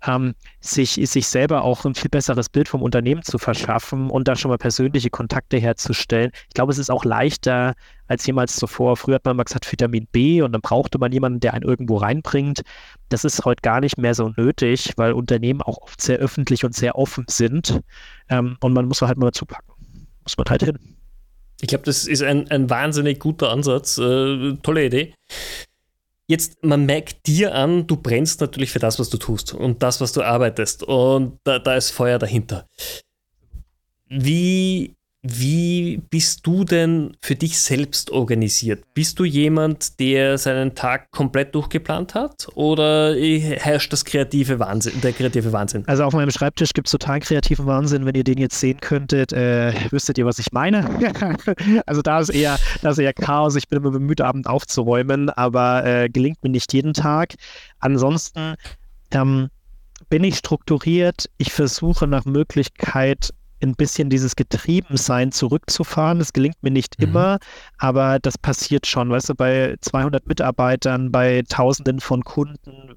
[0.07, 4.37] ähm, sich, sich selber auch ein viel besseres Bild vom Unternehmen zu verschaffen und da
[4.37, 6.31] schon mal persönliche Kontakte herzustellen.
[6.47, 7.75] Ich glaube, es ist auch leichter
[8.09, 8.97] als jemals zuvor.
[8.97, 11.99] Früher hat man mal gesagt Vitamin B und dann brauchte man jemanden, der einen irgendwo
[11.99, 12.63] reinbringt.
[13.11, 16.75] Das ist heute gar nicht mehr so nötig, weil Unternehmen auch oft sehr öffentlich und
[16.75, 17.81] sehr offen sind
[18.29, 19.75] ähm, und man muss halt mal zupacken.
[20.23, 20.79] Muss man halt hin.
[21.61, 23.99] Ich glaube, das ist ein, ein wahnsinnig guter Ansatz.
[23.99, 25.15] Äh, tolle Idee.
[26.27, 30.01] Jetzt, man merkt dir an, du brennst natürlich für das, was du tust und das,
[30.01, 30.83] was du arbeitest.
[30.83, 32.67] Und da, da ist Feuer dahinter.
[34.09, 35.68] Wie wie
[36.11, 38.85] bist du denn für dich selbst organisiert?
[38.95, 45.13] Bist du jemand, der seinen Tag komplett durchgeplant hat oder herrscht das kreative Wahnsinn, der
[45.13, 45.85] kreative Wahnsinn?
[45.87, 48.07] Also auf meinem Schreibtisch gibt es total kreativen Wahnsinn.
[48.07, 50.89] Wenn ihr den jetzt sehen könntet, äh, wüsstet ihr, was ich meine.
[51.87, 53.57] also da ist eher, da ist eher Chaos.
[53.57, 57.35] Ich bin immer bemüht, Abend aufzuräumen, aber äh, gelingt mir nicht jeden Tag.
[57.81, 58.55] Ansonsten
[59.11, 59.49] ähm,
[60.09, 61.29] bin ich strukturiert.
[61.39, 66.19] Ich versuche nach Möglichkeit ein bisschen dieses Getriebensein zurückzufahren.
[66.19, 67.09] Das gelingt mir nicht mhm.
[67.09, 67.39] immer,
[67.79, 69.11] aber das passiert schon.
[69.11, 72.95] Weißt du, bei 200 Mitarbeitern, bei Tausenden von Kunden,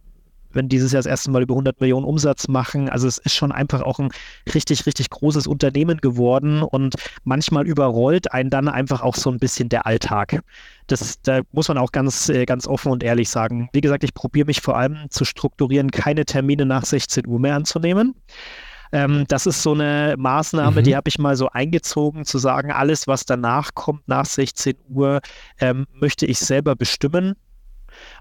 [0.53, 2.89] wenn dieses Jahr das erste Mal über 100 Millionen Umsatz machen.
[2.89, 4.09] Also es ist schon einfach auch ein
[4.53, 9.69] richtig, richtig großes Unternehmen geworden und manchmal überrollt einen dann einfach auch so ein bisschen
[9.69, 10.41] der Alltag.
[10.87, 13.69] Das, da muss man auch ganz, äh, ganz offen und ehrlich sagen.
[13.73, 17.55] Wie gesagt, ich probiere mich vor allem zu strukturieren, keine Termine nach 16 Uhr mehr
[17.55, 18.15] anzunehmen.
[18.91, 20.83] Ähm, das ist so eine Maßnahme, mhm.
[20.83, 25.21] die habe ich mal so eingezogen, zu sagen, alles, was danach kommt, nach 16 Uhr,
[25.59, 27.35] ähm, möchte ich selber bestimmen.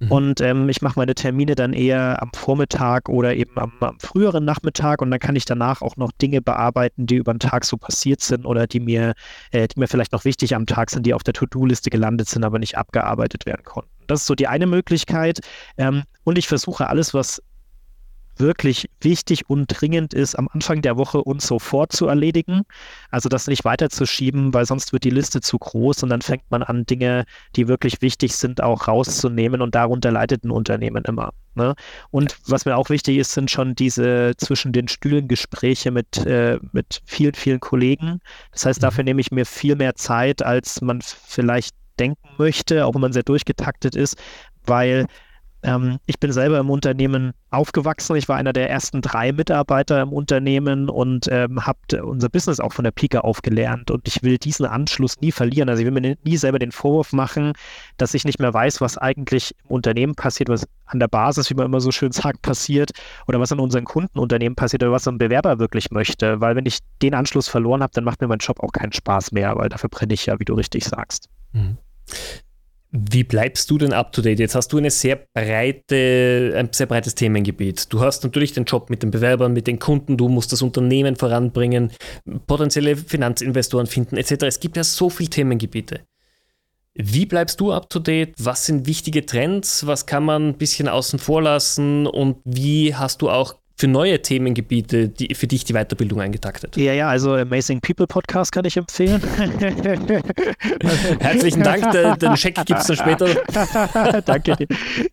[0.01, 0.11] Mhm.
[0.11, 4.45] Und ähm, ich mache meine Termine dann eher am Vormittag oder eben am, am, früheren
[4.45, 7.77] Nachmittag und dann kann ich danach auch noch Dinge bearbeiten, die über den Tag so
[7.77, 9.15] passiert sind oder die mir,
[9.53, 12.45] äh, die mir vielleicht noch wichtig am Tag sind, die auf der To-Do-Liste gelandet sind,
[12.45, 13.91] aber nicht abgearbeitet werden konnten.
[14.07, 15.41] Das ist so die eine Möglichkeit.
[15.77, 17.43] Ähm, und ich versuche alles, was
[18.41, 22.63] wirklich wichtig und dringend ist, am Anfang der Woche uns sofort zu erledigen.
[23.11, 26.63] Also das nicht weiterzuschieben, weil sonst wird die Liste zu groß und dann fängt man
[26.63, 27.25] an, Dinge,
[27.57, 31.31] die wirklich wichtig sind, auch rauszunehmen und darunter leidet ein Unternehmen immer.
[31.55, 31.75] Ne?
[32.11, 36.59] Und was mir auch wichtig ist, sind schon diese zwischen den Stühlen Gespräche mit, äh,
[36.73, 38.21] mit vielen, vielen Kollegen.
[38.53, 39.07] Das heißt, dafür mhm.
[39.07, 43.23] nehme ich mir viel mehr Zeit, als man vielleicht denken möchte, auch wenn man sehr
[43.23, 44.17] durchgetaktet ist,
[44.65, 45.07] weil
[45.63, 48.17] ähm, ich bin selber im Unternehmen aufgewachsen.
[48.17, 52.73] Ich war einer der ersten drei Mitarbeiter im Unternehmen und ähm, habe unser Business auch
[52.73, 53.91] von der Pike auf gelernt.
[53.91, 55.69] Und ich will diesen Anschluss nie verlieren.
[55.69, 57.53] Also ich will mir nie selber den Vorwurf machen,
[57.97, 61.55] dass ich nicht mehr weiß, was eigentlich im Unternehmen passiert, was an der Basis, wie
[61.55, 62.93] man immer so schön sagt, passiert
[63.27, 66.41] oder was an unseren Kundenunternehmen passiert oder was ein Bewerber wirklich möchte.
[66.41, 69.33] Weil wenn ich den Anschluss verloren habe, dann macht mir mein Job auch keinen Spaß
[69.33, 71.29] mehr, weil dafür brenne ich ja, wie du richtig sagst.
[71.53, 71.77] Mhm.
[72.93, 74.41] Wie bleibst du denn up to date?
[74.41, 77.93] Jetzt hast du eine sehr breite, ein sehr breites Themengebiet.
[77.93, 81.15] Du hast natürlich den Job mit den Bewerbern, mit den Kunden, du musst das Unternehmen
[81.15, 81.93] voranbringen,
[82.49, 84.43] potenzielle Finanzinvestoren finden, etc.
[84.43, 86.01] Es gibt ja so viele Themengebiete.
[86.95, 88.35] Wie bleibst du up to date?
[88.39, 89.87] Was sind wichtige Trends?
[89.87, 92.09] Was kann man ein bisschen außen vor lassen?
[92.09, 96.77] Und wie hast du auch für neue Themengebiete die, für dich die Weiterbildung eingetaktet?
[96.77, 99.23] Ja, ja, also Amazing People Podcast kann ich empfehlen.
[101.19, 103.27] Herzlichen Dank, den, den Scheck gibt es dann später.
[104.27, 104.67] Danke.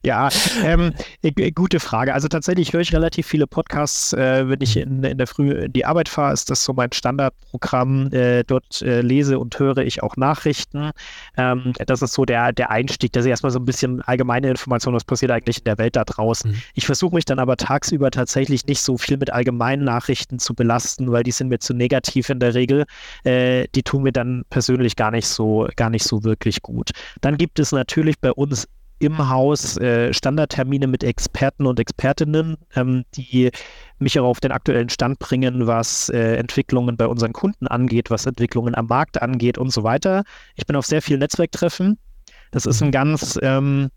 [0.03, 0.27] Ja,
[0.65, 2.13] ähm, äh, gute Frage.
[2.13, 5.71] Also tatsächlich höre ich relativ viele Podcasts, äh, wenn ich in, in der Früh in
[5.71, 8.12] die Arbeit fahre, ist das so mein Standardprogramm.
[8.12, 10.91] Äh, dort äh, lese und höre ich auch Nachrichten.
[11.38, 14.97] Ähm, das ist so der, der Einstieg, dass ich erstmal so ein bisschen allgemeine Informationen,
[14.97, 16.51] was passiert eigentlich in der Welt da draußen.
[16.51, 16.62] Mhm.
[16.73, 20.56] Ich versuche mich dann aber tagsüber tatsächlich mich nicht so viel mit allgemeinen Nachrichten zu
[20.56, 22.86] belasten, weil die sind mir zu negativ in der Regel.
[23.24, 26.91] Äh, die tun mir dann persönlich gar nicht so, gar nicht so wirklich gut.
[27.22, 28.67] Dann gibt es natürlich bei uns
[29.00, 33.52] im Haus äh, Standardtermine mit Experten und Expertinnen, ähm, die
[34.00, 38.26] mich auch auf den aktuellen Stand bringen, was äh, Entwicklungen bei unseren Kunden angeht, was
[38.26, 40.24] Entwicklungen am Markt angeht und so weiter.
[40.56, 42.00] Ich bin auf sehr vielen Netzwerktreffen.
[42.50, 43.89] Das ist ein ganz, ähm,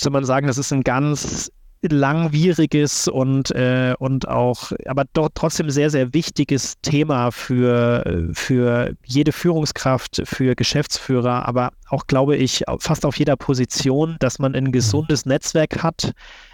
[0.00, 5.70] soll man sagen, das ist ein ganz langwieriges und, äh, und auch, aber doch trotzdem
[5.70, 13.06] sehr, sehr wichtiges Thema für, für jede Führungskraft, für Geschäftsführer, aber auch, glaube ich, fast
[13.06, 16.12] auf jeder Position, dass man ein gesundes Netzwerk hat,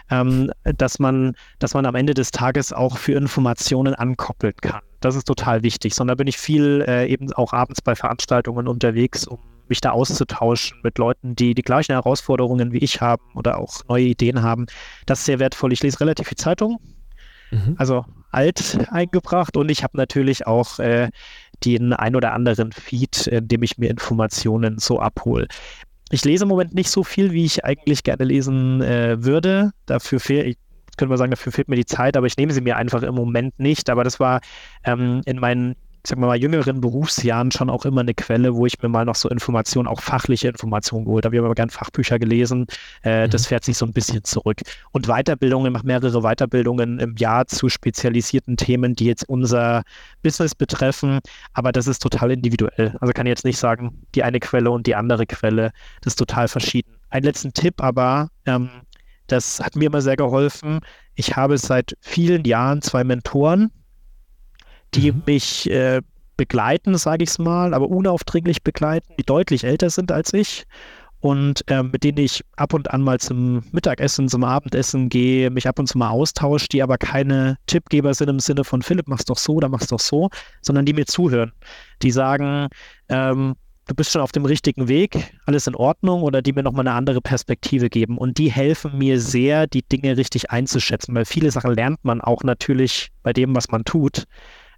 [0.09, 4.81] ähm, dass, man, dass man am Ende des Tages auch für Informationen ankoppeln kann.
[4.99, 5.93] Das ist total wichtig.
[5.93, 10.77] Sondern bin ich viel äh, eben auch abends bei Veranstaltungen unterwegs, um mich da auszutauschen
[10.83, 14.65] mit Leuten, die die gleichen Herausforderungen wie ich haben oder auch neue Ideen haben.
[15.05, 15.73] Das ist sehr wertvoll.
[15.73, 16.79] Ich lese relativ viel Zeitung,
[17.51, 17.75] mhm.
[17.77, 21.09] also alt eingebracht und ich habe natürlich auch äh,
[21.63, 25.47] den ein oder anderen Feed, in dem ich mir Informationen so abhole.
[26.11, 29.71] Ich lese im Moment nicht so viel, wie ich eigentlich gerne lesen äh, würde.
[29.85, 30.57] Dafür fehlt,
[30.97, 33.15] können wir sagen, dafür fehlt mir die Zeit, aber ich nehme sie mir einfach im
[33.15, 33.89] Moment nicht.
[33.89, 34.41] Aber das war
[34.83, 35.75] ähm, in meinen
[36.07, 39.15] sagen wir mal, jüngeren Berufsjahren schon auch immer eine Quelle, wo ich mir mal noch
[39.15, 41.35] so Informationen, auch fachliche Informationen geholt habe.
[41.35, 42.67] Ich habe aber gern Fachbücher gelesen.
[43.03, 43.31] Äh, mhm.
[43.31, 44.61] Das fährt sich so ein bisschen zurück.
[44.91, 49.83] Und Weiterbildungen, ich mache mehrere Weiterbildungen im Jahr zu spezialisierten Themen, die jetzt unser
[50.21, 51.19] Business betreffen.
[51.53, 52.95] Aber das ist total individuell.
[52.99, 55.71] Also kann ich jetzt nicht sagen, die eine Quelle und die andere Quelle.
[56.01, 56.95] Das ist total verschieden.
[57.09, 58.69] Ein letzten Tipp aber, ähm,
[59.27, 60.79] das hat mir immer sehr geholfen.
[61.15, 63.71] Ich habe seit vielen Jahren zwei Mentoren,
[64.93, 65.23] die mhm.
[65.25, 66.01] mich äh,
[66.37, 70.65] begleiten, sage ich es mal, aber unaufdringlich begleiten, die deutlich älter sind als ich
[71.25, 75.67] und äh, mit denen ich ab und an mal zum Mittagessen, zum Abendessen gehe, mich
[75.67, 79.25] ab und zu mal austausche, die aber keine Tippgeber sind im Sinne von Philipp, mach's
[79.25, 80.29] doch so oder mach's doch so,
[80.61, 81.51] sondern die mir zuhören.
[82.03, 82.67] Die sagen,
[83.09, 83.55] ähm,
[83.87, 86.95] du bist schon auf dem richtigen Weg, alles in Ordnung oder die mir nochmal eine
[86.95, 88.19] andere Perspektive geben.
[88.19, 92.43] Und die helfen mir sehr, die Dinge richtig einzuschätzen, weil viele Sachen lernt man auch
[92.43, 94.25] natürlich bei dem, was man tut.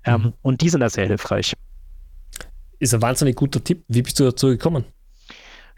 [0.08, 0.34] Ähm, mhm.
[0.42, 1.54] Und die sind da sehr hilfreich.
[2.80, 3.84] Ist ein wahnsinnig guter Tipp.
[3.88, 4.86] Wie bist du dazu gekommen?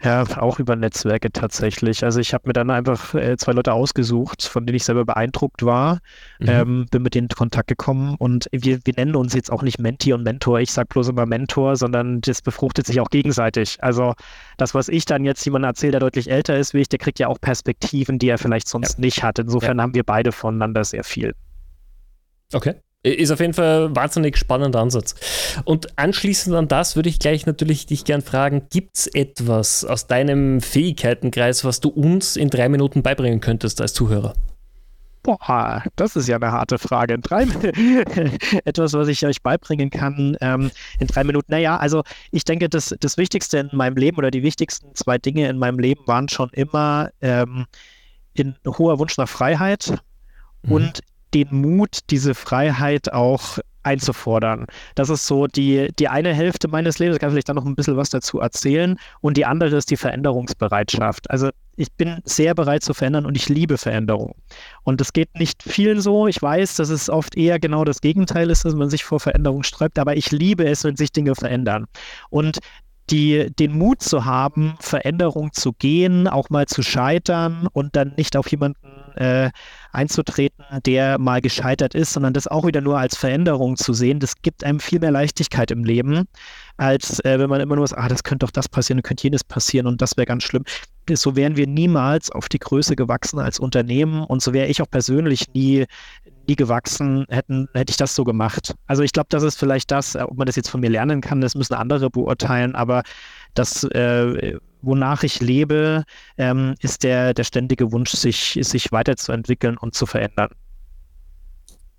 [0.02, 2.02] Ja, auch über Netzwerke tatsächlich.
[2.04, 5.62] Also ich habe mir dann einfach äh, zwei Leute ausgesucht, von denen ich selber beeindruckt
[5.62, 5.98] war,
[6.38, 6.48] mhm.
[6.48, 9.78] ähm, bin mit denen in Kontakt gekommen und wir, wir nennen uns jetzt auch nicht
[9.78, 10.60] Menti und Mentor.
[10.60, 13.76] Ich sage bloß immer Mentor, sondern das befruchtet sich auch gegenseitig.
[13.82, 14.14] Also
[14.56, 17.18] das, was ich dann jetzt jemandem erzähle, der deutlich älter ist wie ich, der kriegt
[17.18, 19.00] ja auch Perspektiven, die er vielleicht sonst ja.
[19.00, 19.38] nicht hat.
[19.38, 19.82] Insofern ja.
[19.82, 21.34] haben wir beide voneinander sehr viel.
[22.54, 22.76] Okay.
[23.02, 25.14] Ist auf jeden Fall ein wahnsinnig spannender Ansatz.
[25.64, 30.06] Und anschließend an das würde ich gleich natürlich dich gern fragen, gibt es etwas aus
[30.06, 34.34] deinem Fähigkeitenkreis, was du uns in drei Minuten beibringen könntest als Zuhörer?
[35.22, 37.14] Boah, das ist ja eine harte Frage.
[37.14, 37.42] In drei
[38.64, 41.52] etwas, was ich euch beibringen kann ähm, in drei Minuten.
[41.52, 45.48] Naja, also ich denke, das, das Wichtigste in meinem Leben oder die wichtigsten zwei Dinge
[45.48, 47.64] in meinem Leben waren schon immer ähm,
[48.34, 49.94] in hoher Wunsch nach Freiheit
[50.62, 50.72] mhm.
[50.72, 51.00] und
[51.34, 54.66] den Mut, diese Freiheit auch einzufordern.
[54.94, 57.16] Das ist so die, die eine Hälfte meines Lebens.
[57.16, 58.98] Ich kann vielleicht dann noch ein bisschen was dazu erzählen.
[59.20, 61.30] Und die andere ist die Veränderungsbereitschaft.
[61.30, 64.34] Also ich bin sehr bereit zu verändern und ich liebe Veränderung.
[64.82, 66.26] Und es geht nicht vielen so.
[66.26, 69.62] Ich weiß, dass es oft eher genau das Gegenteil ist, dass man sich vor Veränderung
[69.62, 69.98] sträubt.
[69.98, 71.86] Aber ich liebe es, wenn sich Dinge verändern.
[72.28, 72.58] Und
[73.10, 78.36] die, den Mut zu haben, Veränderung zu gehen, auch mal zu scheitern und dann nicht
[78.36, 79.50] auf jemanden äh,
[79.92, 84.40] einzutreten, der mal gescheitert ist, sondern das auch wieder nur als Veränderung zu sehen, das
[84.42, 86.28] gibt einem viel mehr Leichtigkeit im Leben,
[86.76, 89.44] als äh, wenn man immer nur sagt, ah, das könnte doch das passieren, könnte jenes
[89.44, 90.64] passieren und das wäre ganz schlimm.
[91.12, 94.90] So wären wir niemals auf die Größe gewachsen als Unternehmen und so wäre ich auch
[94.90, 95.86] persönlich nie,
[96.46, 98.74] nie gewachsen, hätten, hätte ich das so gemacht.
[98.86, 101.40] Also ich glaube, das ist vielleicht das, ob man das jetzt von mir lernen kann,
[101.40, 103.02] das müssen andere beurteilen, aber
[103.54, 106.04] das äh, wonach ich lebe,
[106.38, 110.50] ähm, ist der, der ständige Wunsch, sich, sich weiterzuentwickeln und zu verändern.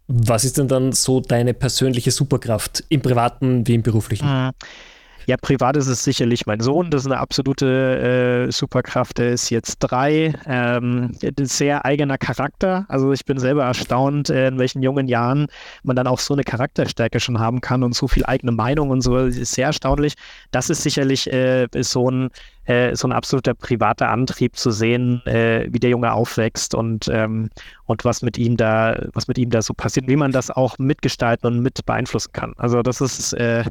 [0.08, 4.28] Was ist denn dann so deine persönliche Superkraft im privaten wie im beruflichen?
[5.28, 9.18] Ja, privat ist es sicherlich mein Sohn, das ist eine absolute äh, Superkraft.
[9.18, 11.12] Der ist jetzt drei, ähm,
[11.42, 12.86] sehr eigener Charakter.
[12.88, 15.48] Also ich bin selber erstaunt, äh, in welchen jungen Jahren
[15.84, 19.02] man dann auch so eine Charakterstärke schon haben kann und so viel eigene Meinung und
[19.02, 19.16] so.
[19.16, 20.16] Das ist sehr erstaunlich.
[20.52, 22.30] Das ist sicherlich äh, so ein
[22.66, 27.50] äh, so ein absoluter privater Antrieb zu sehen, äh, wie der Junge aufwächst und, ähm,
[27.86, 30.78] und was mit ihm da, was mit ihm da so passiert, wie man das auch
[30.78, 32.54] mitgestalten und mit beeinflussen kann.
[32.58, 33.64] Also das ist äh,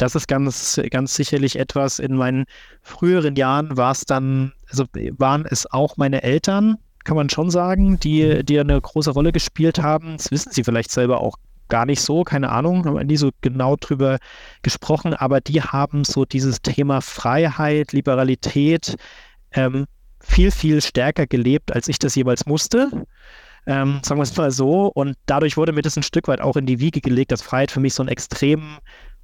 [0.00, 1.98] das ist ganz, ganz sicherlich etwas.
[1.98, 2.46] In meinen
[2.82, 4.84] früheren Jahren war es dann, also
[5.18, 9.82] waren es auch meine Eltern, kann man schon sagen, die, die eine große Rolle gespielt
[9.82, 10.16] haben.
[10.16, 11.36] Das wissen sie vielleicht selber auch
[11.68, 14.18] gar nicht so, keine Ahnung, haben wir nie so genau drüber
[14.62, 18.96] gesprochen, aber die haben so dieses Thema Freiheit, Liberalität
[19.52, 19.86] ähm,
[20.18, 22.90] viel, viel stärker gelebt, als ich das jeweils musste.
[23.66, 24.86] Ähm, sagen wir es mal so.
[24.86, 27.70] Und dadurch wurde mir das ein Stück weit auch in die Wiege gelegt, dass Freiheit
[27.70, 28.78] für mich so einen extrem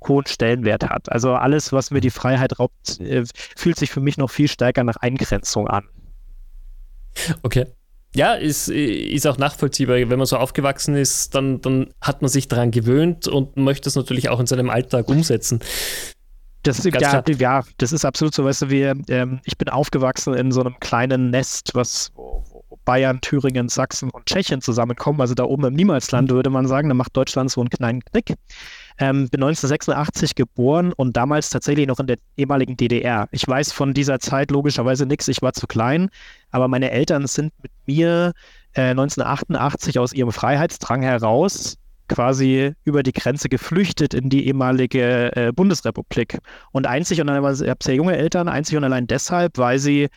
[0.08, 1.10] hohen Stellenwert hat.
[1.10, 3.24] Also alles, was mir die Freiheit raubt, äh,
[3.56, 5.84] fühlt sich für mich noch viel stärker nach Eingrenzung an.
[7.42, 7.66] Okay.
[8.14, 9.96] Ja, ist, ist auch nachvollziehbar.
[9.96, 13.94] Wenn man so aufgewachsen ist, dann, dann hat man sich daran gewöhnt und möchte es
[13.94, 15.60] natürlich auch in seinem Alltag umsetzen.
[16.62, 18.44] Das, ja, ja, das ist absolut so.
[18.44, 22.10] Weißt du, wir, ähm, ich bin aufgewachsen in so einem kleinen Nest, was
[22.84, 25.20] Bayern, Thüringen, Sachsen und Tschechien zusammenkommen.
[25.20, 28.34] Also da oben im Niemalsland würde man sagen, da macht Deutschland so einen kleinen Knick.
[28.98, 33.28] Ähm, bin 1986 geboren und damals tatsächlich noch in der ehemaligen DDR.
[33.30, 36.08] Ich weiß von dieser Zeit logischerweise nichts, ich war zu klein,
[36.50, 38.32] aber meine Eltern sind mit mir
[38.74, 41.76] äh, 1988 aus ihrem Freiheitsdrang heraus
[42.08, 46.38] quasi über die Grenze geflüchtet in die ehemalige äh, Bundesrepublik.
[46.72, 50.08] Und einzig und allein, ich habe sehr junge Eltern, einzig und allein deshalb, weil sie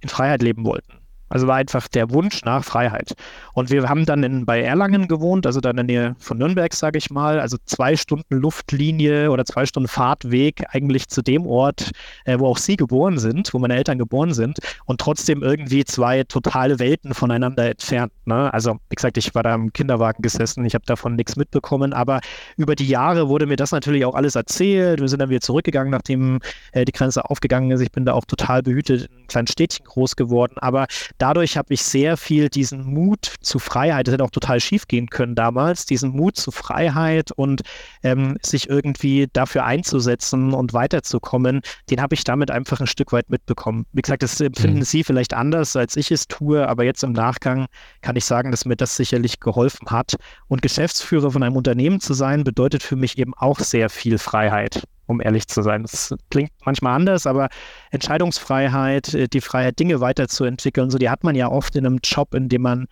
[0.00, 1.05] in Freiheit leben wollten.
[1.28, 3.14] Also war einfach der Wunsch nach Freiheit.
[3.52, 6.72] Und wir haben dann in, bei Erlangen gewohnt, also da in der Nähe von Nürnberg,
[6.74, 11.90] sage ich mal, also zwei Stunden Luftlinie oder zwei Stunden Fahrtweg eigentlich zu dem Ort,
[12.24, 16.24] äh, wo auch Sie geboren sind, wo meine Eltern geboren sind und trotzdem irgendwie zwei
[16.24, 18.12] totale Welten voneinander entfernt.
[18.24, 18.52] Ne?
[18.52, 22.20] Also wie gesagt, ich war da im Kinderwagen gesessen, ich habe davon nichts mitbekommen, aber
[22.56, 25.00] über die Jahre wurde mir das natürlich auch alles erzählt.
[25.00, 26.40] Wir sind dann wieder zurückgegangen, nachdem
[26.72, 27.80] äh, die Grenze aufgegangen ist.
[27.80, 30.86] Ich bin da auch total behütet einem kleinen Städtchen groß geworden, aber
[31.18, 35.08] dadurch habe ich sehr viel diesen Mut zu Freiheit, das hätte auch total schief gehen
[35.08, 37.62] können damals, diesen Mut zu Freiheit und
[38.02, 41.60] ähm, sich irgendwie dafür einzusetzen und weiterzukommen,
[41.90, 43.86] den habe ich damit einfach ein Stück weit mitbekommen.
[43.92, 44.84] Wie gesagt, das empfinden mhm.
[44.84, 47.66] Sie vielleicht anders, als ich es tue, aber jetzt im Nachgang
[48.02, 50.16] kann ich sagen, dass mir das sicherlich geholfen hat.
[50.48, 54.84] Und Geschäftsführer von einem Unternehmen zu sein, bedeutet für mich eben auch sehr viel Freiheit
[55.06, 55.82] um ehrlich zu sein.
[55.82, 57.48] Das klingt manchmal anders, aber
[57.90, 62.34] Entscheidungsfreiheit, äh, die Freiheit, Dinge weiterzuentwickeln, so die hat man ja oft in einem Job,
[62.34, 62.86] in dem man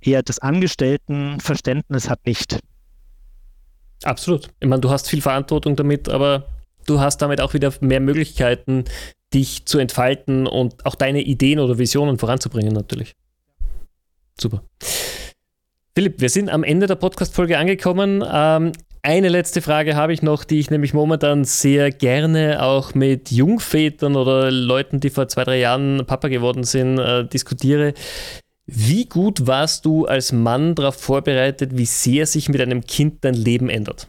[0.00, 2.58] eher das Angestelltenverständnis hat nicht.
[4.04, 4.48] Absolut.
[4.60, 6.46] Ich meine, du hast viel Verantwortung damit, aber
[6.86, 8.84] du hast damit auch wieder mehr Möglichkeiten,
[9.32, 13.14] dich zu entfalten und auch deine Ideen oder Visionen voranzubringen, natürlich.
[14.38, 14.62] Super.
[15.94, 18.24] Philipp, wir sind am Ende der Podcast-Folge angekommen.
[18.26, 18.72] Ähm,
[19.02, 24.14] eine letzte Frage habe ich noch, die ich nämlich momentan sehr gerne auch mit Jungvätern
[24.14, 27.94] oder Leuten, die vor zwei, drei Jahren Papa geworden sind, äh, diskutiere.
[28.66, 33.34] Wie gut warst du als Mann darauf vorbereitet, wie sehr sich mit einem Kind dein
[33.34, 34.06] Leben ändert?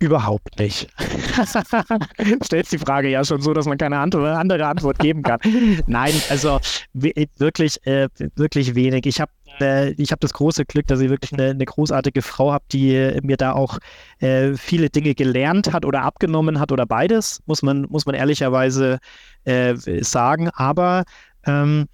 [0.00, 0.88] Überhaupt nicht.
[2.42, 5.38] Stellst die Frage ja schon so, dass man keine andere Antwort geben kann.
[5.86, 6.58] Nein, also
[6.94, 9.04] wirklich, äh, wirklich wenig.
[9.04, 12.64] Ich habe äh, habe das große Glück, dass ich wirklich eine, eine großartige Frau habe,
[12.72, 13.78] die äh, mir da auch
[14.20, 19.00] äh, viele Dinge gelernt hat oder abgenommen hat oder beides, muss man, muss man ehrlicherweise
[19.44, 20.48] äh, sagen.
[20.54, 21.04] Aber
[21.44, 21.88] ähm,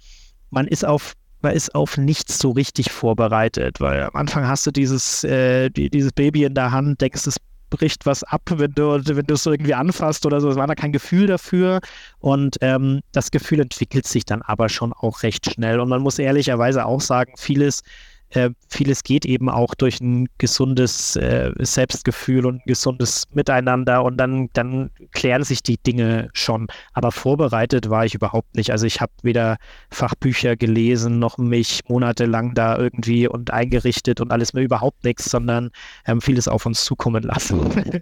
[0.49, 4.71] man ist auf man ist auf nichts so richtig vorbereitet, weil am Anfang hast du
[4.71, 7.37] dieses, äh, die, dieses Baby in der Hand, denkst, es
[7.69, 10.49] bricht was ab, wenn du, wenn es irgendwie anfasst oder so.
[10.49, 11.79] Es war da kein Gefühl dafür.
[12.19, 15.79] Und ähm, das Gefühl entwickelt sich dann aber schon auch recht schnell.
[15.79, 17.83] Und man muss ehrlicherweise auch sagen, vieles
[18.31, 24.17] äh, vieles geht eben auch durch ein gesundes äh, Selbstgefühl und ein gesundes Miteinander und
[24.17, 26.67] dann, dann klären sich die Dinge schon.
[26.93, 28.71] Aber vorbereitet war ich überhaupt nicht.
[28.71, 29.57] Also ich habe weder
[29.91, 35.69] Fachbücher gelesen, noch mich monatelang da irgendwie und eingerichtet und alles mehr überhaupt nichts, sondern
[36.05, 37.59] ähm, vieles auf uns zukommen lassen.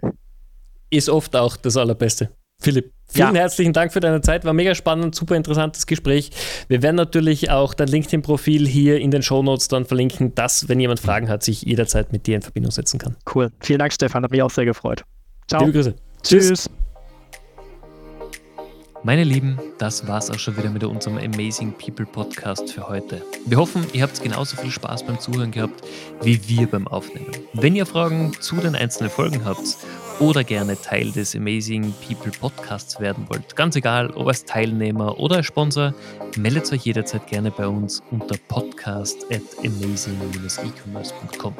[0.90, 2.30] Ist oft auch das Allerbeste.
[2.58, 3.42] Philipp, vielen ja.
[3.42, 4.44] herzlichen Dank für deine Zeit.
[4.44, 6.30] War mega spannend, super interessantes Gespräch.
[6.68, 11.00] Wir werden natürlich auch dein LinkedIn-Profil hier in den Shownotes dann verlinken, dass, wenn jemand
[11.00, 13.16] Fragen hat, sich jederzeit mit dir in Verbindung setzen kann.
[13.32, 13.50] Cool.
[13.60, 14.24] Vielen Dank, Stefan.
[14.24, 15.04] Hat mich auch sehr gefreut.
[15.48, 15.60] Ciao.
[15.60, 15.94] Liebe Grüße.
[16.22, 16.48] Tschüss.
[16.48, 16.70] Tschüss.
[19.06, 23.22] Meine Lieben, das war's auch schon wieder mit unserem Amazing People Podcast für heute.
[23.44, 25.84] Wir hoffen, ihr habt genauso viel Spaß beim Zuhören gehabt
[26.22, 27.30] wie wir beim Aufnehmen.
[27.52, 29.76] Wenn ihr Fragen zu den einzelnen Folgen habt
[30.18, 35.36] oder gerne Teil des Amazing People Podcasts werden wollt, ganz egal, ob als Teilnehmer oder
[35.36, 35.94] als Sponsor,
[36.36, 41.54] meldet euch jederzeit gerne bei uns unter podcast at amazing-ecommerce.com.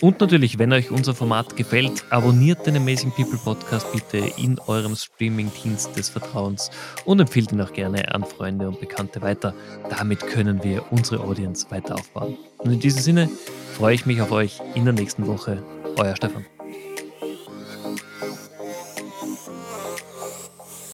[0.00, 4.96] Und natürlich, wenn euch unser Format gefällt, abonniert den Amazing People Podcast bitte in eurem
[4.96, 6.70] Streaming-Dienst des Vertrauens
[7.04, 9.54] und empfiehlt ihn auch gerne an Freunde und Bekannte weiter.
[9.90, 12.38] Damit können wir unsere Audience weiter aufbauen.
[12.58, 13.28] Und in diesem Sinne
[13.76, 15.62] freue ich mich auf euch in der nächsten Woche.
[15.98, 16.46] Euer Stefan.